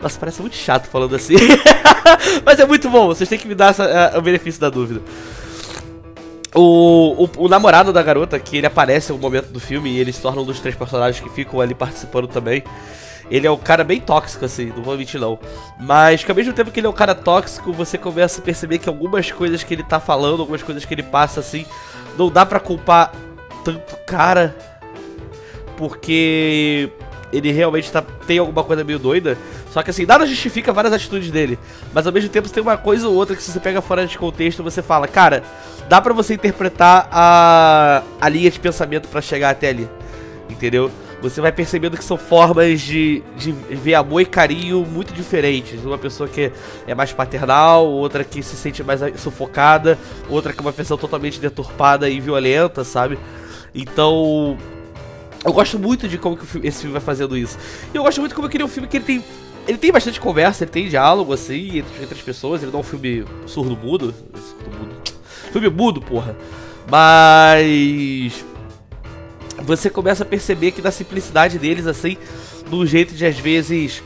Nossa, 0.00 0.18
parece 0.18 0.40
muito 0.40 0.56
chato 0.56 0.88
falando 0.88 1.14
assim. 1.14 1.34
Mas 2.44 2.58
é 2.58 2.66
muito 2.66 2.88
bom, 2.88 3.08
vocês 3.08 3.28
têm 3.28 3.38
que 3.38 3.48
me 3.48 3.54
dar 3.54 3.70
essa, 3.70 4.14
uh, 4.14 4.18
o 4.18 4.22
benefício 4.22 4.60
da 4.60 4.70
dúvida. 4.70 5.02
O, 6.60 7.24
o, 7.24 7.44
o, 7.44 7.48
namorado 7.48 7.92
da 7.92 8.02
garota, 8.02 8.36
que 8.36 8.56
ele 8.56 8.66
aparece 8.66 9.12
no 9.12 9.18
momento 9.18 9.52
do 9.52 9.60
filme 9.60 9.90
e 9.90 10.00
ele 10.00 10.12
se 10.12 10.20
torna 10.20 10.42
um 10.42 10.44
dos 10.44 10.58
três 10.58 10.74
personagens 10.74 11.22
que 11.22 11.30
ficam 11.32 11.60
ali 11.60 11.72
participando 11.72 12.26
também. 12.26 12.64
Ele 13.30 13.46
é 13.46 13.50
um 13.50 13.56
cara 13.56 13.84
bem 13.84 14.00
tóxico, 14.00 14.44
assim, 14.44 14.72
não 14.74 14.82
vou 14.82 14.98
mentir 14.98 15.20
não. 15.20 15.38
Mas 15.78 16.24
que 16.24 16.30
ao 16.32 16.34
mesmo 16.34 16.52
tempo 16.52 16.72
que 16.72 16.80
ele 16.80 16.88
é 16.88 16.90
um 16.90 16.94
cara 16.94 17.14
tóxico, 17.14 17.72
você 17.72 17.96
começa 17.96 18.40
a 18.40 18.44
perceber 18.44 18.78
que 18.78 18.88
algumas 18.88 19.30
coisas 19.30 19.62
que 19.62 19.72
ele 19.72 19.84
tá 19.84 20.00
falando, 20.00 20.40
algumas 20.40 20.60
coisas 20.60 20.84
que 20.84 20.92
ele 20.92 21.04
passa, 21.04 21.38
assim, 21.38 21.64
não 22.16 22.28
dá 22.28 22.44
pra 22.44 22.58
culpar 22.58 23.12
tanto 23.64 23.96
cara. 24.04 24.56
Porque 25.76 26.90
ele 27.32 27.52
realmente 27.52 27.92
tá, 27.92 28.02
tem 28.26 28.38
alguma 28.38 28.64
coisa 28.64 28.82
meio 28.82 28.98
doida. 28.98 29.38
Só 29.78 29.82
que 29.84 29.90
assim, 29.90 30.04
nada 30.04 30.26
justifica 30.26 30.72
várias 30.72 30.92
atitudes 30.92 31.30
dele. 31.30 31.56
Mas 31.94 32.04
ao 32.04 32.12
mesmo 32.12 32.28
tempo 32.28 32.48
tem 32.48 32.60
uma 32.60 32.76
coisa 32.76 33.06
ou 33.06 33.14
outra 33.14 33.36
que 33.36 33.42
se 33.42 33.52
você 33.52 33.60
pega 33.60 33.80
fora 33.80 34.04
de 34.04 34.18
contexto, 34.18 34.60
você 34.60 34.82
fala, 34.82 35.06
cara, 35.06 35.44
dá 35.88 36.00
pra 36.00 36.12
você 36.12 36.34
interpretar 36.34 37.08
a, 37.12 38.02
a 38.20 38.28
linha 38.28 38.50
de 38.50 38.58
pensamento 38.58 39.06
para 39.06 39.20
chegar 39.20 39.50
até 39.50 39.68
ali. 39.68 39.88
Entendeu? 40.50 40.90
Você 41.22 41.40
vai 41.40 41.52
percebendo 41.52 41.96
que 41.96 42.02
são 42.02 42.16
formas 42.16 42.80
de, 42.80 43.22
de 43.36 43.52
ver 43.52 43.94
amor 43.94 44.20
e 44.20 44.26
carinho 44.26 44.84
muito 44.84 45.14
diferentes. 45.14 45.84
Uma 45.84 45.96
pessoa 45.96 46.28
que 46.28 46.50
é 46.84 46.92
mais 46.92 47.12
paternal, 47.12 47.86
outra 47.86 48.24
que 48.24 48.42
se 48.42 48.56
sente 48.56 48.82
mais 48.82 49.00
sufocada, 49.14 49.96
outra 50.28 50.52
que 50.52 50.58
é 50.58 50.62
uma 50.62 50.72
versão 50.72 50.98
totalmente 50.98 51.38
deturpada 51.38 52.10
e 52.10 52.18
violenta, 52.18 52.82
sabe? 52.82 53.16
Então, 53.72 54.58
eu 55.44 55.52
gosto 55.52 55.78
muito 55.78 56.08
de 56.08 56.18
como 56.18 56.36
que 56.36 56.66
esse 56.66 56.80
filme 56.80 56.94
vai 56.94 57.00
fazendo 57.00 57.36
isso. 57.36 57.56
E 57.94 57.96
eu 57.96 58.02
gosto 58.02 58.20
muito 58.20 58.34
como 58.34 58.46
eu 58.46 58.50
queria 58.50 58.66
um 58.66 58.68
filme 58.68 58.88
que 58.88 58.96
ele 58.96 59.04
tem. 59.04 59.24
Ele 59.68 59.76
tem 59.76 59.92
bastante 59.92 60.18
conversa, 60.18 60.64
ele 60.64 60.70
tem 60.70 60.88
diálogo, 60.88 61.30
assim, 61.30 61.78
entre, 61.78 62.02
entre 62.02 62.14
as 62.14 62.22
pessoas. 62.22 62.62
Ele 62.62 62.72
não 62.72 62.78
é 62.78 62.80
um 62.80 62.84
filme 62.84 63.22
surdo-mudo. 63.46 64.14
Surdo-mudo. 64.34 64.96
Filme 65.52 65.68
mudo, 65.68 66.00
porra. 66.00 66.34
Mas. 66.90 68.44
Você 69.62 69.90
começa 69.90 70.22
a 70.22 70.26
perceber 70.26 70.70
que 70.70 70.80
na 70.80 70.90
simplicidade 70.90 71.58
deles, 71.58 71.86
assim, 71.86 72.16
no 72.70 72.86
jeito 72.86 73.14
de 73.14 73.26
às 73.26 73.38
vezes. 73.38 74.02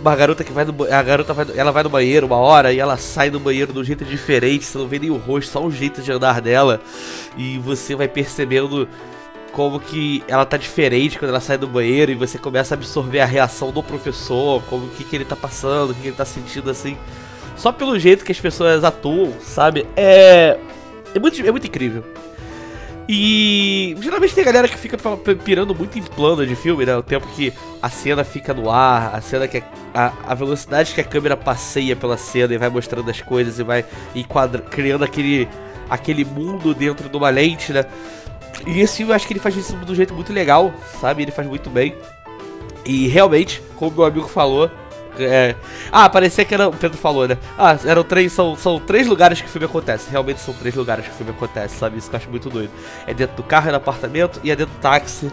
Uma 0.00 0.14
garota 0.14 0.44
que 0.44 0.52
vai 0.52 0.64
no 0.64 0.72
a 0.84 1.02
garota 1.02 1.34
vai, 1.34 1.46
ela 1.56 1.72
vai 1.72 1.82
no 1.82 1.88
banheiro 1.88 2.26
uma 2.26 2.36
hora 2.36 2.72
e 2.72 2.78
ela 2.78 2.96
sai 2.96 3.28
do 3.28 3.40
banheiro 3.40 3.72
de 3.72 3.78
um 3.80 3.82
jeito 3.82 4.04
diferente, 4.04 4.64
você 4.64 4.78
não 4.78 4.86
vê 4.86 5.00
nem 5.00 5.10
o 5.10 5.16
rosto, 5.16 5.50
só 5.50 5.66
o 5.66 5.70
jeito 5.70 6.00
de 6.00 6.12
andar 6.12 6.40
dela. 6.40 6.80
E 7.36 7.58
você 7.58 7.96
vai 7.96 8.06
percebendo 8.06 8.88
como 9.52 9.80
que 9.80 10.22
ela 10.28 10.44
tá 10.44 10.56
diferente 10.56 11.18
quando 11.18 11.30
ela 11.30 11.40
sai 11.40 11.58
do 11.58 11.66
banheiro 11.66 12.12
e 12.12 12.14
você 12.14 12.38
começa 12.38 12.74
a 12.74 12.76
absorver 12.76 13.20
a 13.20 13.26
reação 13.26 13.70
do 13.70 13.82
professor, 13.82 14.62
como 14.64 14.86
o 14.86 14.88
que, 14.90 15.04
que 15.04 15.16
ele 15.16 15.24
tá 15.24 15.36
passando, 15.36 15.90
o 15.90 15.94
que, 15.94 16.02
que 16.02 16.08
ele 16.08 16.16
tá 16.16 16.24
sentindo 16.24 16.70
assim. 16.70 16.96
Só 17.56 17.72
pelo 17.72 17.98
jeito 17.98 18.24
que 18.24 18.32
as 18.32 18.40
pessoas 18.40 18.84
atuam, 18.84 19.32
sabe? 19.40 19.86
É. 19.96 20.58
É 21.14 21.18
muito, 21.18 21.40
é 21.44 21.50
muito 21.50 21.66
incrível. 21.66 22.04
E 23.08 23.96
geralmente 24.00 24.34
tem 24.34 24.44
galera 24.44 24.68
que 24.68 24.76
fica 24.76 24.98
pirando 25.42 25.74
muito 25.74 25.98
em 25.98 26.02
plano 26.02 26.46
de 26.46 26.54
filme, 26.54 26.84
né? 26.84 26.94
O 26.94 27.02
tempo 27.02 27.26
que 27.28 27.54
a 27.80 27.88
cena 27.88 28.22
fica 28.22 28.52
no 28.52 28.70
ar, 28.70 29.14
a 29.14 29.20
cena 29.22 29.48
que 29.48 29.62
a, 29.94 30.12
a 30.26 30.34
velocidade 30.34 30.92
que 30.92 31.00
a 31.00 31.04
câmera 31.04 31.34
passeia 31.34 31.96
pela 31.96 32.18
cena 32.18 32.52
e 32.52 32.58
vai 32.58 32.68
mostrando 32.68 33.10
as 33.10 33.22
coisas 33.22 33.58
e 33.58 33.62
vai 33.62 33.82
enquadra, 34.14 34.60
criando 34.60 35.04
aquele 35.04 35.48
aquele 35.88 36.22
mundo 36.22 36.74
dentro 36.74 37.08
de 37.08 37.16
uma 37.16 37.30
lente, 37.30 37.72
né? 37.72 37.86
E 38.66 38.80
esse 38.80 38.98
filme 38.98 39.12
eu 39.12 39.16
acho 39.16 39.26
que 39.26 39.32
ele 39.32 39.40
faz 39.40 39.56
isso 39.56 39.76
de 39.76 39.92
um 39.92 39.94
jeito 39.94 40.14
muito 40.14 40.32
legal, 40.32 40.72
sabe? 41.00 41.22
Ele 41.22 41.30
faz 41.30 41.46
muito 41.46 41.70
bem. 41.70 41.94
E 42.84 43.08
realmente, 43.08 43.62
como 43.76 43.92
meu 43.96 44.04
amigo 44.04 44.28
falou. 44.28 44.70
É... 45.18 45.56
Ah, 45.90 46.08
parecia 46.08 46.44
que 46.44 46.54
era. 46.54 46.68
O 46.68 46.72
Pedro 46.72 46.96
falou, 46.96 47.26
né? 47.26 47.36
Ah, 47.56 47.76
eram 47.84 48.04
três. 48.04 48.32
São, 48.32 48.56
são 48.56 48.78
três 48.78 49.06
lugares 49.06 49.40
que 49.40 49.46
o 49.46 49.50
filme 49.50 49.66
acontece. 49.66 50.10
Realmente 50.10 50.40
são 50.40 50.54
três 50.54 50.74
lugares 50.74 51.06
que 51.06 51.10
o 51.10 51.14
filme 51.14 51.32
acontece, 51.32 51.76
sabe? 51.76 51.98
Isso 51.98 52.08
que 52.08 52.16
eu 52.16 52.18
acho 52.18 52.30
muito 52.30 52.48
doido. 52.48 52.70
É 53.06 53.12
dentro 53.12 53.36
do 53.36 53.42
carro, 53.42 53.68
é 53.68 53.70
no 53.70 53.76
apartamento 53.78 54.40
e 54.44 54.50
é 54.50 54.56
dentro 54.56 54.74
do 54.74 54.80
táxi. 54.80 55.30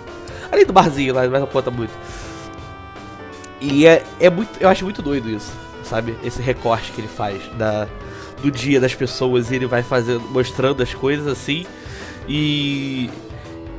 Além 0.52 0.66
do 0.66 0.74
barzinho 0.74 1.14
lá, 1.14 1.28
mas 1.28 1.40
não 1.40 1.48
conta 1.48 1.70
muito. 1.70 1.94
E 3.62 3.86
é, 3.86 4.04
é 4.20 4.30
muito. 4.30 4.50
Eu 4.60 4.70
acho 4.70 4.84
muito 4.84 5.02
doido 5.02 5.30
isso, 5.30 5.52
sabe? 5.84 6.16
Esse 6.24 6.42
recorte 6.42 6.92
que 6.92 7.02
ele 7.02 7.08
faz 7.08 7.42
da, 7.58 7.88
do 8.42 8.52
dia 8.52 8.80
das 8.80 8.94
pessoas 8.94 9.52
e 9.52 9.56
ele 9.56 9.66
vai 9.66 9.82
fazendo, 9.82 10.22
mostrando 10.30 10.84
as 10.84 10.94
coisas 10.94 11.28
assim. 11.28 11.66
E 12.28 13.10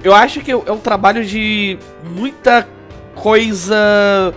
eu 0.03 0.15
acho 0.15 0.41
que 0.41 0.51
é 0.51 0.73
um 0.73 0.79
trabalho 0.79 1.25
de 1.25 1.79
muita 2.05 2.67
coisa. 3.15 4.33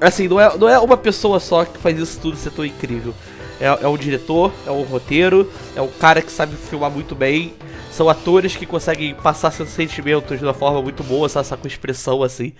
Assim, 0.00 0.26
não 0.26 0.40
é, 0.40 0.56
não 0.58 0.68
é 0.68 0.78
uma 0.78 0.96
pessoa 0.96 1.38
só 1.38 1.64
que 1.64 1.78
faz 1.78 1.98
isso 1.98 2.20
tudo 2.20 2.36
ser 2.36 2.50
tão 2.50 2.64
incrível. 2.64 3.14
É, 3.60 3.66
é 3.66 3.86
o 3.86 3.96
diretor, 3.96 4.52
é 4.66 4.70
o 4.70 4.82
roteiro, 4.82 5.50
é 5.76 5.80
um 5.80 5.88
cara 5.88 6.20
que 6.20 6.32
sabe 6.32 6.56
filmar 6.56 6.90
muito 6.90 7.14
bem. 7.14 7.54
São 7.92 8.08
atores 8.08 8.56
que 8.56 8.66
conseguem 8.66 9.14
passar 9.14 9.52
seus 9.52 9.68
sentimentos 9.68 10.36
de 10.36 10.44
uma 10.44 10.52
forma 10.52 10.82
muito 10.82 11.04
boa, 11.04 11.28
sabe, 11.28 11.62
com 11.62 11.68
expressão 11.68 12.22
assim. 12.22 12.52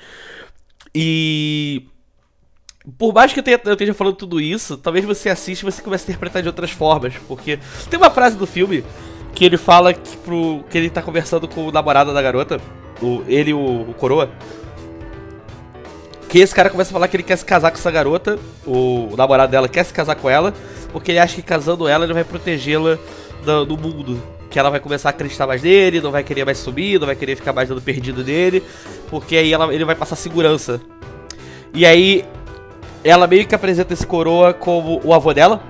E. 0.94 1.83
Por 2.98 3.14
mais 3.14 3.33
que 3.33 3.40
eu, 3.40 3.42
tenha, 3.42 3.59
eu 3.64 3.72
esteja 3.72 3.94
falando 3.94 4.14
tudo 4.14 4.38
isso, 4.38 4.76
talvez 4.76 5.07
você 5.07 5.30
assista 5.30 5.64
e 5.64 5.72
você 5.72 5.80
comece 5.80 6.04
a 6.04 6.07
interpretar 6.11 6.42
de 6.42 6.48
outras 6.48 6.70
formas. 6.70 7.14
Porque 7.26 7.59
tem 7.90 7.98
uma 7.98 8.11
frase 8.11 8.37
do 8.37 8.46
filme 8.46 8.85
que 9.35 9.44
ele 9.44 9.57
fala 9.57 9.92
que, 9.92 10.16
pro, 10.18 10.64
que 10.70 10.79
ele 10.79 10.88
tá 10.88 11.03
conversando 11.03 11.49
com 11.49 11.66
o 11.66 11.73
namorado 11.73 12.14
da 12.14 12.23
garota, 12.23 12.61
o, 13.03 13.23
ele 13.27 13.53
o, 13.53 13.90
o 13.90 13.94
Coroa. 13.94 14.31
Que 16.29 16.38
esse 16.38 16.55
cara 16.55 16.70
começa 16.70 16.90
a 16.90 16.92
falar 16.92 17.09
que 17.09 17.16
ele 17.16 17.23
quer 17.23 17.37
se 17.37 17.44
casar 17.44 17.70
com 17.70 17.79
essa 17.79 17.90
garota, 17.90 18.38
o, 18.66 19.12
o 19.12 19.16
namorado 19.16 19.51
dela 19.51 19.68
quer 19.68 19.85
se 19.85 19.92
casar 19.92 20.14
com 20.14 20.31
ela, 20.31 20.55
porque 20.92 21.11
ele 21.11 21.18
acha 21.18 21.35
que 21.35 21.42
casando 21.42 21.88
ela 21.88 22.05
ele 22.05 22.14
vai 22.14 22.25
protegê-la 22.25 22.99
do, 23.44 23.64
do 23.66 23.77
mundo. 23.79 24.23
Que 24.51 24.59
ela 24.59 24.70
vai 24.70 24.79
começar 24.79 25.09
a 25.09 25.11
acreditar 25.11 25.49
mais 25.49 25.62
nele, 25.62 26.01
não 26.01 26.12
vai 26.12 26.23
querer 26.23 26.44
mais 26.44 26.59
subir, 26.59 27.01
não 27.01 27.07
vai 27.07 27.16
querer 27.16 27.35
ficar 27.35 27.53
mais 27.53 27.68
dando 27.68 27.83
perdido 27.83 28.23
nele, 28.23 28.62
porque 29.11 29.37
aí 29.37 29.53
ela, 29.53 29.73
ele 29.75 29.85
vai 29.85 29.97
passar 29.97 30.14
segurança. 30.14 30.81
E 31.73 31.85
aí 31.85 32.25
ela 33.03 33.27
meio 33.27 33.47
que 33.47 33.55
apresenta 33.55 33.92
esse 33.92 34.07
coroa 34.07 34.55
como 34.55 35.01
o 35.05 35.12
avô 35.12 35.35
dela. 35.35 35.61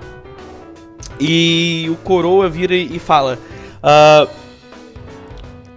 E 1.18 1.88
o 1.90 1.96
coroa 1.96 2.48
vira 2.48 2.74
e 2.74 2.98
fala: 2.98 3.38
Uh, 3.84 4.30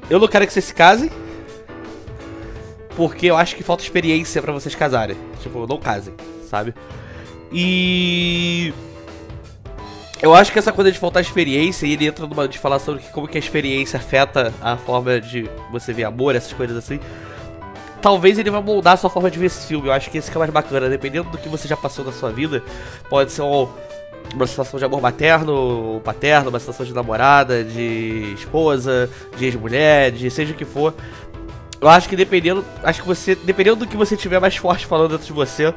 eu 0.10 0.18
não 0.18 0.28
quero 0.30 0.48
que 0.48 0.54
vocês 0.54 0.64
se 0.66 0.74
casem. 0.74 1.12
Porque 2.96 3.28
eu 3.28 3.38
acho 3.38 3.56
que 3.56 3.62
falta 3.62 3.84
experiência 3.84 4.42
para 4.42 4.54
vocês 4.54 4.74
casarem. 4.74 5.18
Tipo, 5.42 5.68
não 5.68 5.78
casem, 5.78 6.16
sabe? 6.50 6.74
E. 7.52 8.74
Eu 10.20 10.34
acho 10.34 10.52
que 10.52 10.58
essa 10.58 10.72
coisa 10.72 10.92
de 10.92 10.98
faltar 10.98 11.22
experiência, 11.22 11.86
e 11.86 11.94
ele 11.94 12.08
entra 12.08 12.26
numa 12.26 12.48
de 12.48 12.58
falar 12.58 12.80
sobre 12.80 13.04
como 13.14 13.28
que 13.28 13.38
a 13.38 13.40
experiência 13.40 13.98
afeta 13.98 14.52
a 14.60 14.76
forma 14.76 15.22
de 15.22 15.48
você 15.72 15.94
ver 15.94 16.06
amor, 16.06 16.36
essas 16.36 16.54
coisas 16.54 16.76
assim. 16.76 17.00
Talvez 18.02 18.40
ele 18.40 18.50
vá 18.50 18.60
moldar 18.60 18.96
a 18.96 18.98
sua 18.98 19.12
forma 19.12 19.30
de 19.30 19.38
ver 19.38 19.46
esse 19.46 19.68
filme. 19.68 19.90
Eu 19.90 19.94
acho 19.94 20.10
que 20.10 20.18
esse 20.18 20.32
que 20.32 20.38
é 20.38 20.40
mais 20.40 20.50
bacana. 20.50 20.90
Dependendo 20.90 21.30
do 21.30 21.38
que 21.38 21.48
você 21.48 21.68
já 21.68 21.78
passou 21.78 22.04
na 22.04 22.12
sua 22.12 22.32
vida, 22.32 22.64
pode 23.10 23.32
ser 23.32 23.44
um 23.44 23.70
uma 24.34 24.46
situação 24.46 24.78
de 24.78 24.86
amor 24.86 25.02
materno 25.02 26.02
paterno, 26.04 26.50
uma 26.50 26.60
situação 26.60 26.86
de 26.86 26.94
namorada, 26.94 27.64
de 27.64 28.34
esposa, 28.34 29.10
de 29.38 29.46
ex-mulher, 29.46 30.12
de 30.12 30.30
seja 30.30 30.54
o 30.54 30.56
que 30.56 30.66
for. 30.66 30.94
Eu 31.80 31.90
acho 31.90 32.10
que 32.10 32.16
dependendo, 32.16 32.66
acho 32.84 33.02
que 33.02 33.08
você, 33.08 33.36
dependendo 33.36 33.78
do 33.78 33.88
que 33.88 33.96
você 33.96 34.18
tiver 34.18 34.40
mais 34.40 34.56
forte 34.56 34.86
falando 34.86 35.12
dentro 35.12 35.28
de 35.28 35.34
você, 35.34 35.74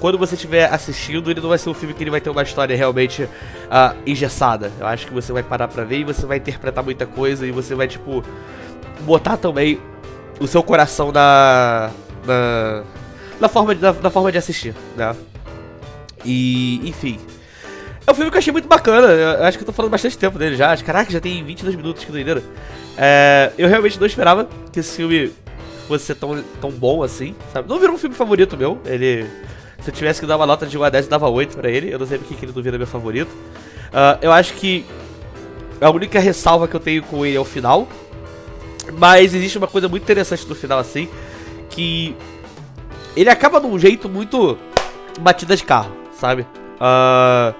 quando 0.00 0.18
você 0.18 0.34
estiver 0.34 0.64
assistindo, 0.72 1.30
ele 1.30 1.40
não 1.40 1.48
vai 1.48 1.58
ser 1.58 1.70
um 1.70 1.74
filme 1.74 1.94
que 1.94 2.02
ele 2.02 2.10
vai 2.10 2.20
ter 2.20 2.28
uma 2.28 2.42
história 2.42 2.76
realmente 2.76 3.22
uh, 3.22 3.96
engessada. 4.04 4.72
Eu 4.80 4.86
acho 4.86 5.06
que 5.06 5.14
você 5.14 5.32
vai 5.32 5.44
parar 5.44 5.68
pra 5.68 5.84
ver 5.84 5.98
e 5.98 6.04
você 6.04 6.26
vai 6.26 6.38
interpretar 6.38 6.82
muita 6.82 7.06
coisa 7.06 7.46
e 7.46 7.52
você 7.52 7.74
vai, 7.74 7.86
tipo, 7.86 8.24
botar 9.02 9.36
também 9.36 9.78
o 10.40 10.46
seu 10.48 10.60
coração 10.60 11.12
na. 11.12 11.90
na, 12.26 12.82
na 13.40 13.48
forma, 13.48 13.74
de, 13.76 13.80
na, 13.80 13.92
na 13.92 14.10
forma 14.10 14.32
de 14.32 14.38
assistir, 14.38 14.74
né? 14.96 15.14
E, 16.24 16.80
enfim. 16.88 17.20
É 18.06 18.10
um 18.10 18.14
filme 18.14 18.30
que 18.30 18.36
eu 18.36 18.38
achei 18.38 18.52
muito 18.52 18.68
bacana. 18.68 19.08
Eu 19.08 19.44
acho 19.44 19.58
que 19.58 19.62
eu 19.62 19.66
tô 19.66 19.72
falando 19.72 19.90
bastante 19.90 20.18
tempo 20.18 20.38
dele 20.38 20.56
já. 20.56 20.76
Caraca, 20.78 21.10
já 21.10 21.20
tem 21.20 21.42
22 21.44 21.76
minutos, 21.76 22.04
que 22.04 22.10
doideira. 22.10 22.42
É, 22.96 23.52
eu 23.56 23.68
realmente 23.68 23.98
não 23.98 24.06
esperava 24.06 24.48
que 24.72 24.80
esse 24.80 24.96
filme 24.96 25.32
fosse 25.86 26.06
ser 26.06 26.14
tão, 26.16 26.42
tão 26.60 26.70
bom 26.70 27.02
assim, 27.02 27.34
sabe? 27.52 27.68
Não 27.68 27.78
virou 27.78 27.94
um 27.94 27.98
filme 27.98 28.14
favorito 28.14 28.56
meu. 28.56 28.80
Ele. 28.84 29.26
Se 29.80 29.90
eu 29.90 29.94
tivesse 29.94 30.20
que 30.20 30.26
dar 30.26 30.36
uma 30.36 30.46
nota 30.46 30.64
de 30.64 30.78
1 30.78 30.82
a 30.84 30.90
10, 30.90 31.04
eu 31.04 31.10
dava 31.10 31.28
8 31.28 31.56
pra 31.56 31.70
ele. 31.70 31.92
Eu 31.92 31.98
não 31.98 32.06
sei 32.06 32.18
porque 32.18 32.34
que 32.34 32.44
ele 32.44 32.52
não 32.54 32.62
vira 32.62 32.78
meu 32.78 32.86
favorito. 32.86 33.30
Uh, 33.30 34.18
eu 34.20 34.32
acho 34.32 34.54
que 34.54 34.84
a 35.80 35.90
única 35.90 36.20
ressalva 36.20 36.68
que 36.68 36.74
eu 36.74 36.80
tenho 36.80 37.02
com 37.02 37.24
ele 37.26 37.36
é 37.36 37.40
o 37.40 37.44
final. 37.44 37.88
Mas 38.98 39.34
existe 39.34 39.58
uma 39.58 39.66
coisa 39.66 39.88
muito 39.88 40.02
interessante 40.02 40.46
no 40.46 40.54
final, 40.54 40.78
assim. 40.78 41.08
Que 41.70 42.16
ele 43.16 43.30
acaba 43.30 43.60
de 43.60 43.66
um 43.66 43.78
jeito 43.78 44.08
muito 44.08 44.58
batida 45.20 45.56
de 45.56 45.64
carro, 45.64 45.92
sabe? 46.14 46.42
Uh, 46.42 47.54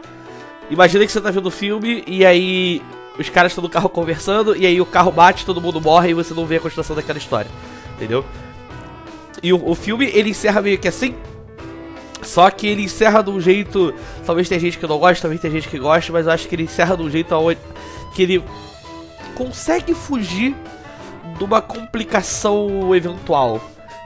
Imagina 0.73 1.05
que 1.05 1.13
você 1.13 1.21
tá 1.21 1.31
vendo 1.31 1.45
o 1.45 1.51
filme 1.51 2.03
e 2.07 2.25
aí 2.25 2.81
os 3.19 3.29
caras 3.29 3.53
estão 3.53 3.61
no 3.61 3.69
carro 3.69 3.91
conversando 3.91 4.57
e 4.57 4.65
aí 4.65 4.81
o 4.81 4.87
carro 4.87 5.13
bate, 5.13 5.45
todo 5.45 5.61
mundo 5.61 5.83
morre 5.83 6.09
e 6.09 6.15
você 6.15 6.33
não 6.33 6.47
vê 6.47 6.57
a 6.57 6.61
continuação 6.61 6.97
daquela 6.97 7.19
história. 7.19 7.51
Entendeu? 7.95 8.25
E 9.43 9.53
o, 9.53 9.69
o 9.69 9.75
filme 9.75 10.07
ele 10.07 10.31
encerra 10.31 10.63
meio 10.63 10.79
que 10.79 10.89
assim. 10.89 11.15
Só 12.23 12.51
que 12.51 12.67
ele 12.67 12.85
encerra 12.85 13.21
de 13.21 13.29
um 13.29 13.39
jeito. 13.39 13.93
Talvez 14.25 14.49
tenha 14.49 14.59
gente 14.59 14.79
que 14.79 14.87
não 14.87 14.99
gosta, 14.99 15.21
talvez 15.21 15.43
tenha 15.43 15.53
gente 15.53 15.69
que 15.69 15.79
gosta, 15.79 16.11
mas 16.11 16.25
eu 16.25 16.33
acho 16.33 16.49
que 16.49 16.55
ele 16.55 16.63
encerra 16.63 16.97
de 16.97 17.03
um 17.03 17.11
jeito 17.11 17.35
aonde, 17.35 17.61
que 18.15 18.23
ele 18.23 18.43
consegue 19.35 19.93
fugir 19.93 20.57
de 21.37 21.45
uma 21.45 21.61
complicação 21.61 22.97
eventual. 22.97 23.61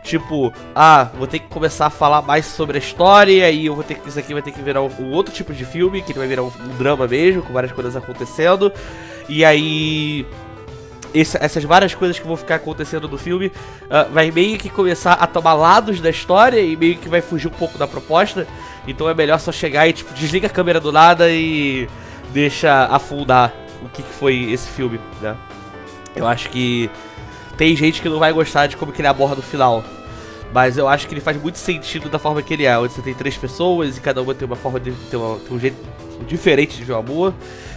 Tipo, 0.06 0.52
ah, 0.72 1.10
vou 1.18 1.26
ter 1.26 1.40
que 1.40 1.48
começar 1.48 1.86
a 1.86 1.90
falar 1.90 2.22
mais 2.22 2.46
sobre 2.46 2.78
a 2.78 2.80
história, 2.80 3.50
e 3.50 3.66
eu 3.66 3.74
vou 3.74 3.82
ter 3.82 3.96
que. 3.96 4.08
Isso 4.08 4.16
aqui 4.16 4.32
vai 4.32 4.40
ter 4.40 4.52
que 4.52 4.62
virar 4.62 4.80
um, 4.80 4.90
um 5.00 5.10
outro 5.10 5.34
tipo 5.34 5.52
de 5.52 5.64
filme, 5.64 6.00
que 6.00 6.12
vai 6.12 6.28
virar 6.28 6.44
um, 6.44 6.46
um, 6.46 6.76
drama 6.78 7.08
mesmo, 7.08 7.42
com 7.42 7.52
várias 7.52 7.72
coisas 7.72 7.96
acontecendo. 7.96 8.72
E 9.28 9.44
aí. 9.44 10.24
Esse, 11.12 11.38
essas 11.42 11.64
várias 11.64 11.94
coisas 11.94 12.18
que 12.18 12.26
vão 12.26 12.36
ficar 12.36 12.56
acontecendo 12.56 13.08
no 13.08 13.16
filme 13.16 13.46
uh, 13.46 14.12
vai 14.12 14.30
meio 14.30 14.58
que 14.58 14.68
começar 14.68 15.14
a 15.14 15.26
tomar 15.26 15.54
lados 15.54 15.98
da 15.98 16.10
história 16.10 16.60
e 16.60 16.76
meio 16.76 16.96
que 16.98 17.08
vai 17.08 17.22
fugir 17.22 17.48
um 17.48 17.52
pouco 17.52 17.78
da 17.78 17.86
proposta. 17.86 18.46
Então 18.86 19.08
é 19.08 19.14
melhor 19.14 19.40
só 19.40 19.50
chegar 19.50 19.88
e 19.88 19.94
tipo, 19.94 20.12
desliga 20.12 20.46
a 20.46 20.50
câmera 20.50 20.78
do 20.78 20.92
nada 20.92 21.30
e 21.30 21.88
deixa 22.34 22.84
afundar 22.86 23.52
o 23.82 23.88
que, 23.88 24.02
que 24.02 24.12
foi 24.12 24.52
esse 24.52 24.68
filme, 24.68 25.00
né? 25.22 25.34
Eu 26.14 26.26
acho 26.26 26.50
que 26.50 26.90
tem 27.56 27.74
gente 27.74 28.02
que 28.02 28.08
não 28.08 28.18
vai 28.18 28.32
gostar 28.32 28.66
de 28.66 28.76
como 28.76 28.92
que 28.92 29.00
ele 29.00 29.08
aborda 29.08 29.40
o 29.40 29.42
final. 29.42 29.82
Mas 30.56 30.78
eu 30.78 30.88
acho 30.88 31.06
que 31.06 31.12
ele 31.12 31.20
faz 31.20 31.38
muito 31.38 31.58
sentido 31.58 32.08
da 32.08 32.18
forma 32.18 32.40
que 32.40 32.54
ele 32.54 32.64
é, 32.64 32.78
onde 32.78 32.90
você 32.90 33.02
tem 33.02 33.12
três 33.12 33.36
pessoas 33.36 33.98
e 33.98 34.00
cada 34.00 34.22
uma 34.22 34.34
tem 34.34 34.46
uma 34.46 34.56
forma 34.56 34.80
de 34.80 34.90
ter, 35.10 35.18
uma, 35.18 35.38
tem 35.38 35.54
um 35.54 35.60
jeito 35.60 35.76
diferente 36.26 36.78
de 36.78 36.82
ver 36.82 36.94
o 36.94 36.96
amor. 36.96 37.34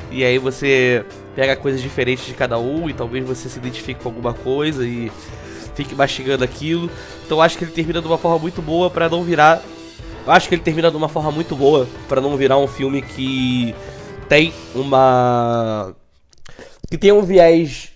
E 0.10 0.24
aí 0.24 0.38
você 0.38 1.04
pega 1.36 1.58
coisas 1.58 1.82
diferentes 1.82 2.26
de 2.26 2.34
cada 2.34 2.58
um 2.58 2.90
e 2.90 2.94
talvez 2.94 3.28
você 3.28 3.50
se 3.50 3.60
identifique 3.60 4.02
com 4.02 4.08
alguma 4.08 4.34
coisa 4.34 4.88
e 4.88 5.12
fique 5.76 5.94
mastigando 5.94 6.42
aquilo. 6.42 6.90
Então 7.26 7.42
acho 7.42 7.58
que 7.58 7.66
ele 7.66 7.72
termina 7.74 8.00
de 8.00 8.08
uma 8.08 8.18
forma 8.18 8.40
muito 8.40 8.62
boa 8.62 8.90
para 8.90 9.10
não 9.10 9.26
virar. 9.26 9.62
Acho 10.26 10.48
que 10.48 10.56
ele 10.56 10.62
termina 10.62 10.90
de 10.90 10.96
uma 10.96 11.10
forma 11.10 11.34
muito 11.34 11.58
boa 11.58 11.86
para 12.08 12.22
não 12.22 12.38
virar 12.38 12.58
um 12.58 12.68
filme 12.68 13.02
que 13.02 13.76
tem 14.30 14.54
uma 14.74 15.94
que 16.90 16.98
tem 16.98 17.12
um 17.12 17.24
viés 17.24 17.92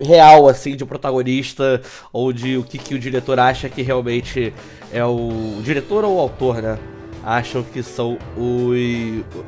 real, 0.00 0.48
assim, 0.48 0.76
de 0.76 0.84
protagonista 0.84 1.80
ou 2.12 2.32
de 2.32 2.56
o 2.56 2.62
que, 2.62 2.78
que 2.78 2.94
o 2.94 2.98
diretor 2.98 3.38
acha 3.38 3.68
que 3.68 3.82
realmente 3.82 4.52
é 4.92 5.04
o, 5.04 5.58
o 5.58 5.60
diretor 5.62 6.04
ou 6.04 6.16
o 6.16 6.20
autor, 6.20 6.62
né? 6.62 6.78
Acham 7.24 7.62
que 7.62 7.82
são 7.82 8.18
o, 8.36 8.72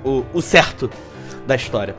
o, 0.05 0.25
o 0.33 0.41
certo 0.41 0.91
da 1.47 1.55
história. 1.55 1.95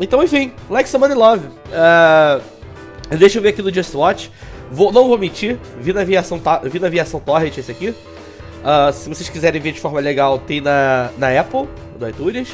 Então, 0.00 0.22
enfim, 0.22 0.52
Like 0.68 0.88
Somebody 0.88 1.14
Love. 1.14 1.46
Uh, 1.46 3.16
deixa 3.16 3.38
eu 3.38 3.42
ver 3.42 3.50
aqui 3.50 3.62
no 3.62 3.72
Just 3.72 3.94
Watch. 3.94 4.30
Vou, 4.70 4.92
não 4.92 5.08
vou 5.08 5.18
mentir, 5.18 5.58
vi 5.80 5.92
na 5.92 6.00
aviação, 6.00 6.40
vi 6.64 6.78
na 6.78 6.86
aviação 6.86 7.20
Torrent 7.20 7.58
esse 7.58 7.70
aqui. 7.70 7.90
Uh, 7.90 8.92
se 8.92 9.08
vocês 9.08 9.28
quiserem 9.28 9.60
ver 9.60 9.72
de 9.72 9.80
forma 9.80 10.00
legal, 10.00 10.38
tem 10.38 10.60
na, 10.60 11.10
na 11.18 11.40
Apple, 11.40 11.68
no 11.98 12.08
iTunes. 12.08 12.48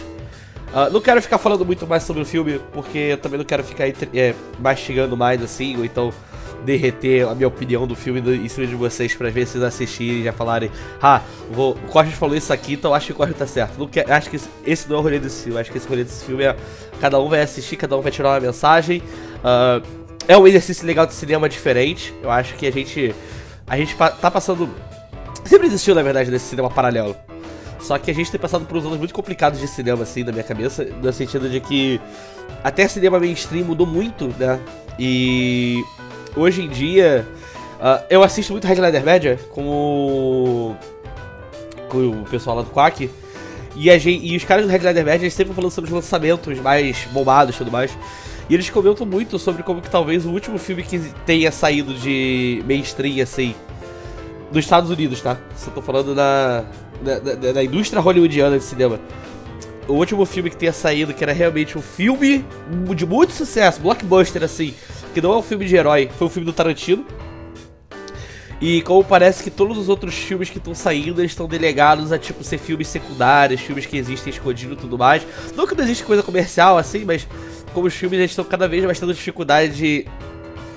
Uh, 0.69 0.93
não 0.93 1.01
quero 1.01 1.23
ficar 1.23 1.39
falando 1.39 1.65
muito 1.65 1.87
mais 1.87 2.03
sobre 2.03 2.23
o 2.23 2.27
filme, 2.27 2.61
porque 2.73 2.99
eu 2.99 3.19
também 3.19 3.39
não 3.39 3.45
quero 3.45 3.65
ficar 3.65 3.89
é, 3.89 4.35
mastigando 4.59 5.17
mais 5.17 5.43
assim, 5.43 5.77
ou 5.77 5.85
então 5.85 6.13
derreter 6.65 7.29
a 7.29 7.35
minha 7.35 7.47
opinião 7.47 7.87
do 7.87 7.95
filme 7.95 8.21
em 8.37 8.49
cima 8.49 8.67
de 8.67 8.75
vocês 8.75 9.15
para 9.15 9.31
ver 9.31 9.47
se 9.47 9.53
vocês 9.53 9.65
assistirem 9.65 10.21
e 10.21 10.25
já 10.25 10.33
falarem, 10.33 10.71
ah, 11.01 11.21
vou, 11.51 11.73
o 11.73 11.89
Cortes 11.89 12.15
falou 12.15 12.37
isso 12.37 12.53
aqui, 12.53 12.75
então 12.75 12.93
acho 12.93 13.07
que 13.07 13.13
o 13.13 13.15
Cortes 13.15 13.39
tá 13.39 13.47
certo. 13.47 13.79
Não 13.79 13.87
quer, 13.87 14.11
acho 14.11 14.29
que 14.29 14.41
esse 14.65 14.89
não 14.89 14.97
é 14.97 14.99
o 14.99 15.03
rolê 15.03 15.19
desse 15.19 15.45
filme, 15.45 15.61
acho 15.61 15.71
que 15.71 15.79
esse 15.79 15.89
rolê 15.89 16.03
desse 16.03 16.25
filme 16.25 16.45
é 16.45 16.57
cada 17.01 17.21
um 17.21 17.29
vai 17.29 17.41
assistir, 17.41 17.77
cada 17.77 17.97
um 17.97 18.01
vai 18.01 18.11
tirar 18.11 18.31
uma 18.31 18.41
mensagem. 18.41 19.03
Uh, 19.39 20.07
é 20.29 20.37
um 20.37 20.47
exercício 20.47 20.87
legal 20.87 21.07
de 21.07 21.15
cinema 21.15 21.49
diferente. 21.49 22.13
Eu 22.23 22.31
acho 22.31 22.55
que 22.55 22.67
a 22.67 22.73
gente 22.73 23.15
a 23.67 23.77
gente 23.77 23.97
tá 23.97 24.31
passando 24.31 24.69
sempre 25.45 25.67
existiu 25.69 25.95
na 25.95 26.03
verdade 26.03 26.31
nesse 26.31 26.47
cinema 26.47 26.69
paralelo. 26.69 27.17
Só 27.81 27.99
que 27.99 28.11
a 28.11 28.15
gente 28.15 28.31
tem 28.31 28.41
passado 28.41 28.65
por 28.65 28.77
uns 28.77 28.85
anos 28.85 28.99
muito 28.99 29.15
complicados 29.15 29.61
de 29.61 29.69
cinema, 29.69 30.03
assim, 30.03 30.25
na 30.25 30.33
minha 30.33 30.45
cabeça, 30.45 30.85
no 30.85 31.13
sentido 31.13 31.49
de 31.49 31.61
que 31.61 32.01
até 32.65 32.89
cinema 32.89 33.21
mainstream 33.21 33.65
mudou 33.65 33.87
muito, 33.87 34.33
né? 34.39 34.59
E 34.99 35.85
hoje 36.35 36.63
em 36.63 36.69
dia 36.69 37.27
uh, 37.79 38.05
eu 38.09 38.23
assisto 38.23 38.53
muito 38.53 38.67
Red 38.67 38.77
Letter 38.77 39.05
Media 39.05 39.39
com 39.51 39.67
o, 39.67 40.77
com 41.89 42.23
o 42.23 42.25
pessoal 42.25 42.57
lá 42.57 42.63
do 42.63 42.71
Quack. 42.71 43.11
E, 43.77 43.91
a 43.91 43.99
gente, 43.99 44.27
e 44.27 44.35
os 44.35 44.45
caras 44.45 44.65
do 44.65 44.71
Red 44.71 44.79
Leather 44.79 45.07
eles 45.07 45.35
sempre 45.35 45.53
falando 45.55 45.71
sobre 45.71 45.91
os 45.91 45.95
lançamentos 45.95 46.59
mais 46.61 47.07
bombados 47.13 47.55
e 47.55 47.59
tudo 47.59 47.71
mais. 47.71 47.97
E 48.49 48.55
eles 48.55 48.71
comentam 48.71 49.05
muito 49.05 49.39
sobre 49.39 49.63
como 49.63 49.83
que 49.83 49.91
talvez 49.91 50.25
o 50.25 50.31
último 50.31 50.57
filme 50.57 50.83
que 50.83 50.99
tenha 51.27 51.53
saído 51.53 51.93
de 51.93 52.63
mainstream, 52.67 53.23
assim, 53.23 53.55
dos 54.51 54.65
Estados 54.65 54.89
Unidos, 54.89 55.21
tá? 55.21 55.37
Eu 55.67 55.73
tô 55.73 55.83
falando 55.83 56.15
da, 56.15 56.65
da, 57.03 57.19
da, 57.19 57.53
da 57.53 57.65
indústria 57.65 58.01
hollywoodiana 58.01 58.59
de 58.59 58.65
cinema. 58.65 59.01
O 59.89 59.95
último 59.95 60.25
filme 60.27 60.51
que 60.51 60.57
tenha 60.57 60.73
saído, 60.73 61.15
que 61.15 61.23
era 61.23 61.33
realmente 61.33 61.79
um 61.79 61.83
filme 61.83 62.45
de 62.95 63.07
muito 63.07 63.33
sucesso, 63.33 63.81
blockbuster, 63.81 64.43
assim, 64.43 64.75
que 65.15 65.21
não 65.21 65.33
é 65.33 65.37
um 65.37 65.43
filme 65.43 65.65
de 65.65 65.77
herói, 65.77 66.11
foi 66.19 66.27
um 66.27 66.31
filme 66.31 66.47
do 66.47 66.53
Tarantino. 66.53 67.05
E 68.61 68.81
como 68.83 69.05
parece 69.05 69.45
que 69.45 69.51
todos 69.51 69.77
os 69.77 69.89
outros 69.89 70.15
filmes 70.15 70.49
que 70.49 70.59
estão 70.59 70.75
saindo, 70.75 71.21
eles 71.21 71.33
estão 71.33 71.47
delegados 71.47 72.11
a 72.11 72.19
tipo 72.19 72.43
ser 72.43 72.59
filmes 72.59 72.89
secundários, 72.89 73.61
filmes 73.61 73.85
que 73.85 73.97
existem 73.99 74.33
escondidos 74.33 74.79
e 74.79 74.81
tudo 74.81 74.97
mais. 74.99 75.27
Não 75.55 75.67
que 75.67 75.75
não 75.75 75.85
existe 75.85 76.03
coisa 76.03 76.23
comercial 76.23 76.79
assim, 76.79 77.05
mas 77.05 77.27
como 77.75 77.87
os 77.87 77.95
filmes 77.95 78.19
eles 78.19 78.31
estão 78.31 78.45
cada 78.45 78.67
vez 78.67 78.83
mais 78.85 78.99
tendo 78.99 79.13
dificuldade 79.13 79.77
de 79.77 80.07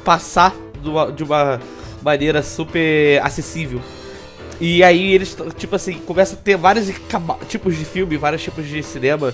passar 0.03 0.53
de 0.82 0.89
uma, 0.89 1.12
de 1.12 1.23
uma 1.23 1.60
maneira 2.03 2.43
super 2.43 3.21
acessível. 3.23 3.82
E 4.60 4.84
aí 4.84 5.13
eles, 5.13 5.38
tipo 5.58 5.76
assim, 5.76 5.93
começam 6.00 6.38
a 6.38 6.41
ter 6.41 6.58
vários 6.58 6.91
tipos 7.48 7.78
de 7.78 7.86
filme, 7.86 8.17
vários 8.17 8.43
tipos 8.43 8.67
de 8.67 8.84
cinema. 8.84 9.34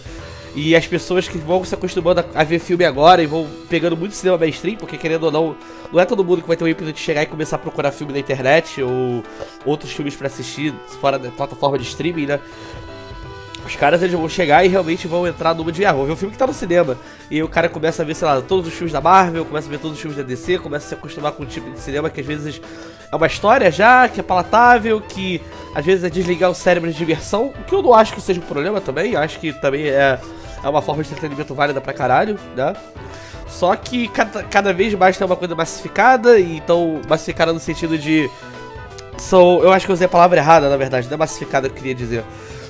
E 0.55 0.73
as 0.73 0.87
pessoas 0.87 1.27
que 1.27 1.37
vão 1.37 1.65
se 1.65 1.75
acostumando 1.75 2.21
a, 2.21 2.41
a, 2.41 2.43
ver 2.43 2.59
filme 2.59 2.85
agora 2.85 3.21
e 3.21 3.25
vão 3.25 3.45
pegando 3.69 3.97
muito 3.97 4.15
cinema 4.15 4.37
mainstream, 4.37 4.77
porque 4.77 4.97
querendo 4.97 5.25
ou 5.25 5.31
não, 5.31 5.55
não 5.91 5.99
é 5.99 6.05
todo 6.05 6.23
mundo 6.23 6.41
que 6.41 6.47
vai 6.47 6.55
ter 6.55 6.63
o 6.63 6.67
ímpeto 6.67 6.93
de 6.93 6.99
chegar 6.99 7.23
e 7.23 7.25
começar 7.25 7.57
a 7.57 7.59
procurar 7.59 7.91
filme 7.91 8.13
na 8.13 8.19
internet 8.19 8.81
ou 8.81 9.21
outros 9.65 9.91
filmes 9.91 10.15
para 10.15 10.27
assistir 10.27 10.73
fora 11.01 11.19
da 11.19 11.29
plataforma 11.29 11.77
de 11.77 11.83
streaming, 11.83 12.27
né? 12.27 12.39
Os 13.65 13.75
caras 13.75 14.01
eles 14.03 14.13
vão 14.13 14.29
chegar 14.29 14.63
e 14.63 14.67
realmente 14.67 15.07
vão 15.07 15.25
entrar 15.25 15.55
numa 15.55 15.71
de 15.71 15.83
ah, 15.83 15.91
vou 15.91 16.05
ver 16.05 16.13
o 16.13 16.15
filme 16.15 16.31
que 16.31 16.37
tá 16.37 16.45
no 16.45 16.53
cinema. 16.53 16.95
E 17.31 17.41
o 17.41 17.47
cara 17.47 17.67
começa 17.67 18.03
a 18.03 18.05
ver, 18.05 18.13
sei 18.13 18.27
lá, 18.27 18.39
todos 18.39 18.67
os 18.67 18.73
filmes 18.73 18.93
da 18.93 19.01
Marvel, 19.01 19.43
começa 19.43 19.67
a 19.67 19.71
ver 19.71 19.79
todos 19.79 19.97
os 19.97 20.01
filmes 20.01 20.17
da 20.17 20.23
DC, 20.23 20.59
começa 20.59 20.85
a 20.85 20.89
se 20.89 20.93
acostumar 20.93 21.31
com 21.31 21.43
um 21.43 21.47
tipo 21.47 21.69
de 21.71 21.79
cinema 21.79 22.09
que 22.09 22.21
às 22.21 22.27
vezes 22.27 22.61
é 23.11 23.15
uma 23.15 23.25
história 23.25 23.71
já, 23.71 24.07
que 24.07 24.19
é 24.19 24.23
palatável, 24.23 25.01
que 25.01 25.41
às 25.73 25.83
vezes 25.83 26.03
é 26.03 26.09
desligar 26.09 26.51
o 26.51 26.55
cérebro 26.55 26.91
de 26.91 26.97
diversão, 26.97 27.47
o 27.47 27.63
que 27.63 27.73
eu 27.73 27.81
não 27.81 27.93
acho 27.93 28.13
que 28.13 28.21
seja 28.21 28.39
um 28.39 28.43
problema 28.43 28.79
também, 28.79 29.15
acho 29.15 29.39
que 29.39 29.51
também 29.53 29.87
é, 29.87 30.19
é 30.63 30.69
uma 30.69 30.81
forma 30.81 31.03
de 31.03 31.11
entretenimento 31.11 31.55
válida 31.55 31.81
pra 31.81 31.91
caralho, 31.91 32.37
né? 32.55 32.73
Só 33.47 33.75
que 33.75 34.07
cada, 34.09 34.43
cada 34.43 34.73
vez 34.73 34.93
mais 34.93 35.17
tem 35.17 35.25
uma 35.25 35.35
coisa 35.35 35.55
massificada, 35.55 36.37
e 36.37 36.57
então 36.57 37.01
massificada 37.07 37.51
no 37.51 37.59
sentido 37.59 37.97
de. 37.97 38.29
São, 39.17 39.61
eu 39.63 39.71
acho 39.71 39.85
que 39.85 39.91
eu 39.91 39.93
usei 39.93 40.05
a 40.05 40.09
palavra 40.09 40.39
errada, 40.39 40.69
na 40.69 40.75
verdade, 40.75 41.07
não 41.07 41.13
é 41.15 41.17
massificada 41.17 41.69
que 41.69 41.75
eu 41.75 41.77
queria 41.77 41.95
dizer 41.95 42.23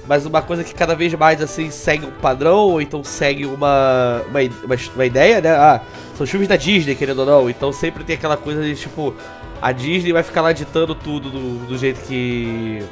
mas 0.08 0.26
uma 0.26 0.42
coisa 0.42 0.64
que 0.64 0.74
cada 0.74 0.96
vez 0.96 1.14
mais 1.14 1.42
assim 1.42 1.72
segue 1.72 2.06
um 2.06 2.12
padrão, 2.12 2.58
ou 2.58 2.82
então 2.82 3.04
segue 3.04 3.46
uma, 3.46 4.22
uma, 4.28 4.40
uma, 4.64 4.76
uma, 4.96 5.06
ideia, 5.06 5.42
né? 5.42 5.52
Ah, 5.52 5.82
são 6.16 6.26
filmes 6.28 6.48
da 6.48 6.56
Disney, 6.56 6.96
querendo 6.96 7.20
ou 7.20 7.26
não, 7.26 7.50
então 7.50 7.72
sempre 7.72 8.04
tem 8.04 8.16
aquela 8.16 8.38
coisa 8.38 8.64
de 8.64 8.76
tipo, 8.76 9.16
a 9.62 9.72
Disney 9.72 10.14
vai 10.14 10.24
ficar 10.24 10.42
lá 10.42 10.52
ditando 10.52 10.94
tudo 10.94 11.30
do, 11.30 11.66
do 11.66 11.78
jeito 11.78 12.02
que. 12.06 12.84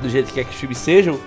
do 0.00 0.08
jeito 0.08 0.26
que 0.26 0.34
quer 0.34 0.44
que 0.44 0.50
os 0.50 0.56
filmes 0.56 0.78
sejam. 0.78 1.18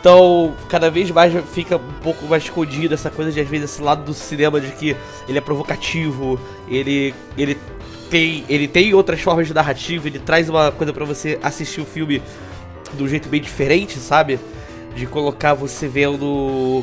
Então, 0.00 0.54
cada 0.68 0.90
vez 0.90 1.10
mais 1.10 1.32
fica 1.52 1.76
um 1.76 2.02
pouco 2.02 2.26
mais 2.26 2.42
escondido 2.44 2.94
essa 2.94 3.10
coisa 3.10 3.32
de 3.32 3.40
às 3.40 3.48
vezes 3.48 3.70
esse 3.70 3.82
lado 3.82 4.04
do 4.04 4.14
cinema 4.14 4.60
de 4.60 4.70
que 4.72 4.96
ele 5.28 5.38
é 5.38 5.40
provocativo, 5.40 6.38
ele 6.68 7.14
ele 7.36 7.58
tem 8.10 8.44
ele 8.48 8.68
tem 8.68 8.94
outras 8.94 9.20
formas 9.20 9.46
de 9.46 9.54
narrativa, 9.54 10.06
ele 10.06 10.18
traz 10.18 10.48
uma 10.48 10.70
coisa 10.72 10.92
para 10.92 11.04
você 11.04 11.38
assistir 11.42 11.80
o 11.80 11.86
filme 11.86 12.22
de 12.94 13.02
um 13.02 13.08
jeito 13.08 13.28
bem 13.28 13.40
diferente, 13.40 13.98
sabe? 13.98 14.38
De 14.94 15.06
colocar 15.06 15.54
você 15.54 15.88
vendo 15.88 16.82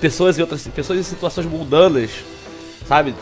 pessoas 0.00 0.38
em 0.38 0.42
outras 0.42 0.66
pessoas 0.68 0.98
em 0.98 1.02
situações 1.02 1.46
mundanas, 1.46 2.10
sabe? 2.86 3.14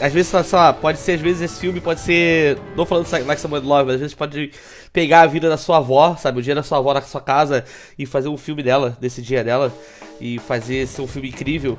Às 0.00 0.12
vezes, 0.12 0.28
sei 0.28 0.58
lá, 0.58 0.72
pode 0.72 0.98
ser, 0.98 1.12
às 1.12 1.20
vezes 1.20 1.42
esse 1.42 1.60
filme 1.60 1.80
pode 1.80 2.00
ser, 2.00 2.58
não 2.76 2.86
falando 2.86 3.06
like 3.26 3.40
someone 3.40 3.66
love, 3.66 3.86
mas 3.86 3.94
às 3.96 4.00
vezes 4.00 4.14
pode 4.14 4.52
pegar 4.92 5.22
a 5.22 5.26
vida 5.26 5.48
da 5.48 5.56
sua 5.56 5.78
avó, 5.78 6.16
sabe? 6.16 6.38
O 6.38 6.42
dia 6.42 6.54
da 6.54 6.62
sua 6.62 6.78
avó 6.78 6.94
na 6.94 7.02
sua 7.02 7.20
casa 7.20 7.64
e 7.98 8.06
fazer 8.06 8.28
um 8.28 8.36
filme 8.36 8.62
dela, 8.62 8.96
desse 9.00 9.20
dia 9.20 9.42
dela, 9.42 9.72
e 10.20 10.38
fazer 10.38 10.86
ser 10.86 11.02
um 11.02 11.08
filme 11.08 11.28
incrível. 11.28 11.76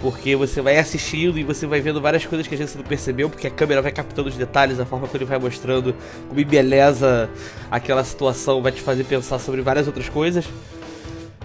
Porque 0.00 0.36
você 0.36 0.60
vai 0.60 0.78
assistindo 0.78 1.38
e 1.38 1.44
você 1.44 1.66
vai 1.66 1.80
vendo 1.80 2.00
várias 2.00 2.24
coisas 2.26 2.46
que 2.46 2.54
a 2.54 2.58
gente 2.58 2.76
não 2.76 2.84
percebeu, 2.84 3.30
porque 3.30 3.46
a 3.46 3.50
câmera 3.50 3.80
vai 3.80 3.90
captando 3.90 4.28
os 4.28 4.36
detalhes, 4.36 4.78
a 4.78 4.84
forma 4.84 5.06
como 5.06 5.16
ele 5.16 5.24
vai 5.24 5.38
mostrando, 5.38 5.94
como 6.28 6.44
beleza 6.44 7.30
aquela 7.70 8.04
situação 8.04 8.62
vai 8.62 8.72
te 8.72 8.82
fazer 8.82 9.04
pensar 9.04 9.38
sobre 9.38 9.62
várias 9.62 9.86
outras 9.86 10.08
coisas. 10.08 10.44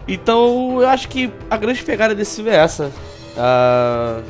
Então 0.07 0.81
eu 0.81 0.89
acho 0.89 1.07
que 1.07 1.31
a 1.49 1.57
grande 1.57 1.81
pegada 1.83 2.13
desse 2.13 2.35
filme 2.35 2.51
é 2.51 2.55
essa. 2.55 2.91
Uh, 3.31 4.21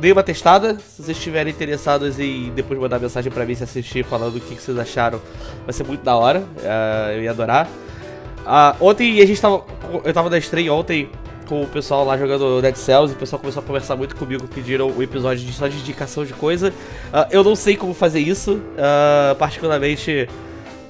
dei 0.00 0.10
uma 0.10 0.22
testada, 0.22 0.74
se 0.74 1.02
vocês 1.02 1.16
estiverem 1.16 1.52
interessados 1.52 2.18
em 2.18 2.50
depois 2.50 2.78
mandar 2.80 2.98
mensagem 2.98 3.30
pra 3.30 3.44
mim 3.44 3.54
se 3.54 3.62
assistir 3.62 4.04
falando 4.04 4.36
o 4.36 4.40
que, 4.40 4.56
que 4.56 4.62
vocês 4.62 4.78
acharam, 4.78 5.20
vai 5.64 5.72
ser 5.72 5.84
muito 5.84 6.02
da 6.02 6.16
hora, 6.16 6.40
uh, 6.40 7.12
eu 7.12 7.22
ia 7.22 7.30
adorar. 7.30 7.68
Uh, 8.48 8.84
ontem 8.84 9.20
a 9.20 9.26
gente 9.26 9.40
tava. 9.40 9.64
Eu 10.04 10.12
tava 10.12 10.30
na 10.30 10.38
estreia 10.38 10.72
ontem 10.72 11.10
com 11.48 11.62
o 11.62 11.66
pessoal 11.66 12.04
lá 12.04 12.16
jogando 12.16 12.60
Dead 12.60 12.76
Cells 12.76 13.12
e 13.12 13.16
o 13.16 13.18
pessoal 13.18 13.40
começou 13.40 13.62
a 13.62 13.66
conversar 13.66 13.96
muito 13.96 14.14
comigo, 14.14 14.46
pediram 14.46 14.90
o 14.90 15.02
episódio 15.02 15.44
de, 15.44 15.52
só 15.52 15.66
de 15.66 15.78
indicação 15.78 16.24
de 16.24 16.34
coisa. 16.34 16.68
Uh, 16.68 17.26
eu 17.30 17.42
não 17.42 17.56
sei 17.56 17.76
como 17.76 17.94
fazer 17.94 18.20
isso, 18.20 18.54
uh, 18.54 19.34
particularmente 19.36 20.28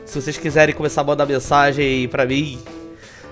se 0.05 0.21
vocês 0.21 0.37
quiserem 0.37 0.75
começar 0.75 1.03
a 1.03 1.05
mandar 1.05 1.27
mensagem 1.27 2.09
pra 2.09 2.27
mim 2.27 2.59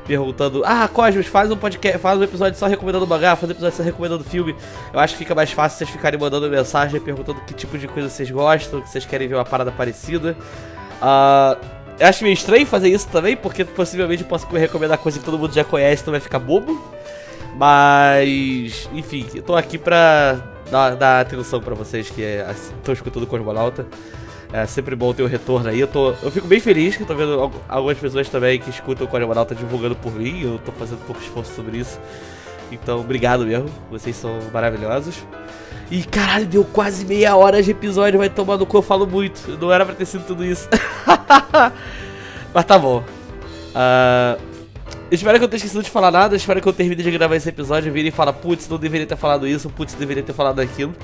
perguntando: 0.07 0.63
Ah, 0.65 0.89
Cosmos, 0.89 1.27
faz 1.27 1.51
um 1.51 1.57
podcast, 1.57 1.99
faz 1.99 2.19
um 2.19 2.23
episódio 2.23 2.59
só 2.59 2.67
recomendando 2.67 3.07
mangá, 3.07 3.35
faz 3.35 3.51
um 3.51 3.53
episódio 3.53 3.77
só 3.77 3.83
recomendando 3.83 4.23
filme. 4.23 4.55
Eu 4.93 5.01
acho 5.01 5.15
que 5.15 5.19
fica 5.19 5.35
mais 5.35 5.51
fácil 5.51 5.79
vocês 5.79 5.91
ficarem 5.91 6.19
mandando 6.19 6.49
mensagem 6.49 7.01
perguntando 7.01 7.41
que 7.41 7.55
tipo 7.55 7.77
de 7.77 7.89
coisa 7.89 8.09
vocês 8.09 8.31
gostam, 8.31 8.81
que 8.81 8.89
vocês 8.89 9.05
querem 9.05 9.27
ver 9.27 9.35
uma 9.35 9.45
parada 9.45 9.73
parecida. 9.73 10.37
Uh, 11.03 11.77
eu 11.99 12.07
acho 12.07 12.23
meio 12.23 12.35
estranho 12.35 12.67
fazer 12.67 12.89
isso 12.89 13.09
também, 13.09 13.37
porque 13.37 13.65
possivelmente 13.65 14.23
eu 14.23 14.29
posso 14.29 14.47
recomendar 14.47 14.99
coisa 14.99 15.19
que 15.19 15.25
todo 15.25 15.39
mundo 15.39 15.55
já 15.55 15.65
conhece, 15.65 16.03
então 16.03 16.13
vai 16.13 16.21
ficar 16.21 16.39
bobo. 16.39 16.81
Mas, 17.57 18.89
enfim, 18.93 19.27
eu 19.35 19.43
tô 19.43 19.57
aqui 19.57 19.79
pra 19.79 20.39
dar, 20.71 20.95
dar 20.95 21.21
atenção 21.21 21.61
pra 21.61 21.75
vocês 21.75 22.11
que 22.11 22.21
estão 22.21 22.93
é, 22.93 22.95
escutando 22.95 23.23
o 23.23 23.27
Cosmonauta. 23.27 23.87
É 24.53 24.67
sempre 24.67 24.95
bom 24.95 25.13
ter 25.13 25.23
o 25.23 25.27
um 25.27 25.29
retorno 25.29 25.69
aí. 25.69 25.81
Eu, 25.81 25.89
tô, 25.89 26.11
eu 26.23 26.31
fico 26.31 26.47
bem 26.47 26.61
feliz 26.61 26.97
que 26.97 27.03
eu 27.03 27.07
tô 27.07 27.15
vendo 27.15 27.51
algumas 27.67 27.99
pessoas 27.99 28.29
também 28.29 28.61
que 28.61 28.69
escutam 28.69 29.07
o 29.07 29.11
Cosmonauta 29.11 29.55
divulgando 29.55 29.97
por 29.97 30.13
mim. 30.13 30.43
Eu 30.43 30.59
tô 30.59 30.71
fazendo 30.73 30.99
pouco 31.07 31.21
esforço 31.21 31.55
sobre 31.55 31.79
isso. 31.79 31.99
Então, 32.71 33.01
obrigado 33.01 33.47
mesmo. 33.47 33.71
Vocês 33.91 34.15
são 34.17 34.39
maravilhosos. 34.53 35.25
E 35.91 36.05
caralho, 36.05 36.47
deu 36.47 36.65
quase 36.65 37.07
meia 37.07 37.37
hora 37.37 37.63
de 37.63 37.71
episódio. 37.71 38.19
Vai 38.19 38.29
tomar 38.29 38.59
no 38.59 38.67
cu, 38.67 38.77
eu 38.77 38.83
falo 38.83 39.07
muito. 39.07 39.57
Não 39.59 39.73
era 39.73 39.87
pra 39.87 39.95
ter 39.95 40.05
sido 40.05 40.25
tudo 40.25 40.45
isso. 40.45 40.69
Mas 42.53 42.65
tá 42.65 42.79
bom. 42.79 43.03
Uh, 43.71 44.56
espero 45.11 45.39
que 45.39 45.45
eu 45.45 45.49
tenha 45.49 45.59
esquecido 45.59 45.83
de 45.83 45.91
falar 45.91 46.11
nada. 46.11 46.37
Espero 46.37 46.61
que 46.61 46.69
eu 46.69 46.73
termine 46.73 47.03
de 47.03 47.11
gravar 47.11 47.37
esse 47.37 47.49
episódio 47.49 47.89
e 47.89 47.91
vire 47.91 48.09
e 48.09 48.11
fala, 48.11 48.33
putz, 48.33 48.69
não 48.69 48.79
deveria 48.79 49.07
ter 49.07 49.17
falado 49.17 49.47
isso, 49.47 49.71
putz, 49.71 49.95
deveria 49.95 50.23
ter 50.23 50.33
falado 50.33 50.61
aquilo. 50.61 50.95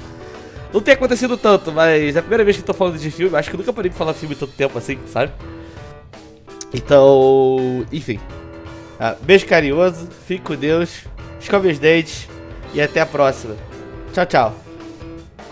Não 0.72 0.80
tem 0.80 0.94
acontecido 0.94 1.36
tanto, 1.36 1.70
mas 1.70 2.16
é 2.16 2.18
a 2.18 2.22
primeira 2.22 2.44
vez 2.44 2.56
que 2.56 2.62
eu 2.62 2.66
tô 2.66 2.74
falando 2.74 2.98
de 2.98 3.10
filme. 3.10 3.36
Acho 3.36 3.50
que 3.50 3.56
nunca 3.56 3.72
parei 3.72 3.90
de 3.90 3.96
falar 3.96 4.14
filme 4.14 4.34
tanto 4.34 4.52
tempo 4.52 4.78
assim, 4.78 4.98
sabe? 5.06 5.32
Então, 6.72 7.86
enfim. 7.92 8.18
Ah, 8.98 9.14
beijo 9.20 9.46
carinhoso, 9.46 10.08
fique 10.26 10.42
com 10.42 10.56
Deus, 10.56 11.04
escove 11.40 11.68
os 11.68 11.78
dentes 11.78 12.28
e 12.72 12.80
até 12.80 13.00
a 13.00 13.06
próxima. 13.06 13.56
Tchau, 14.12 14.26
tchau. 14.26 14.71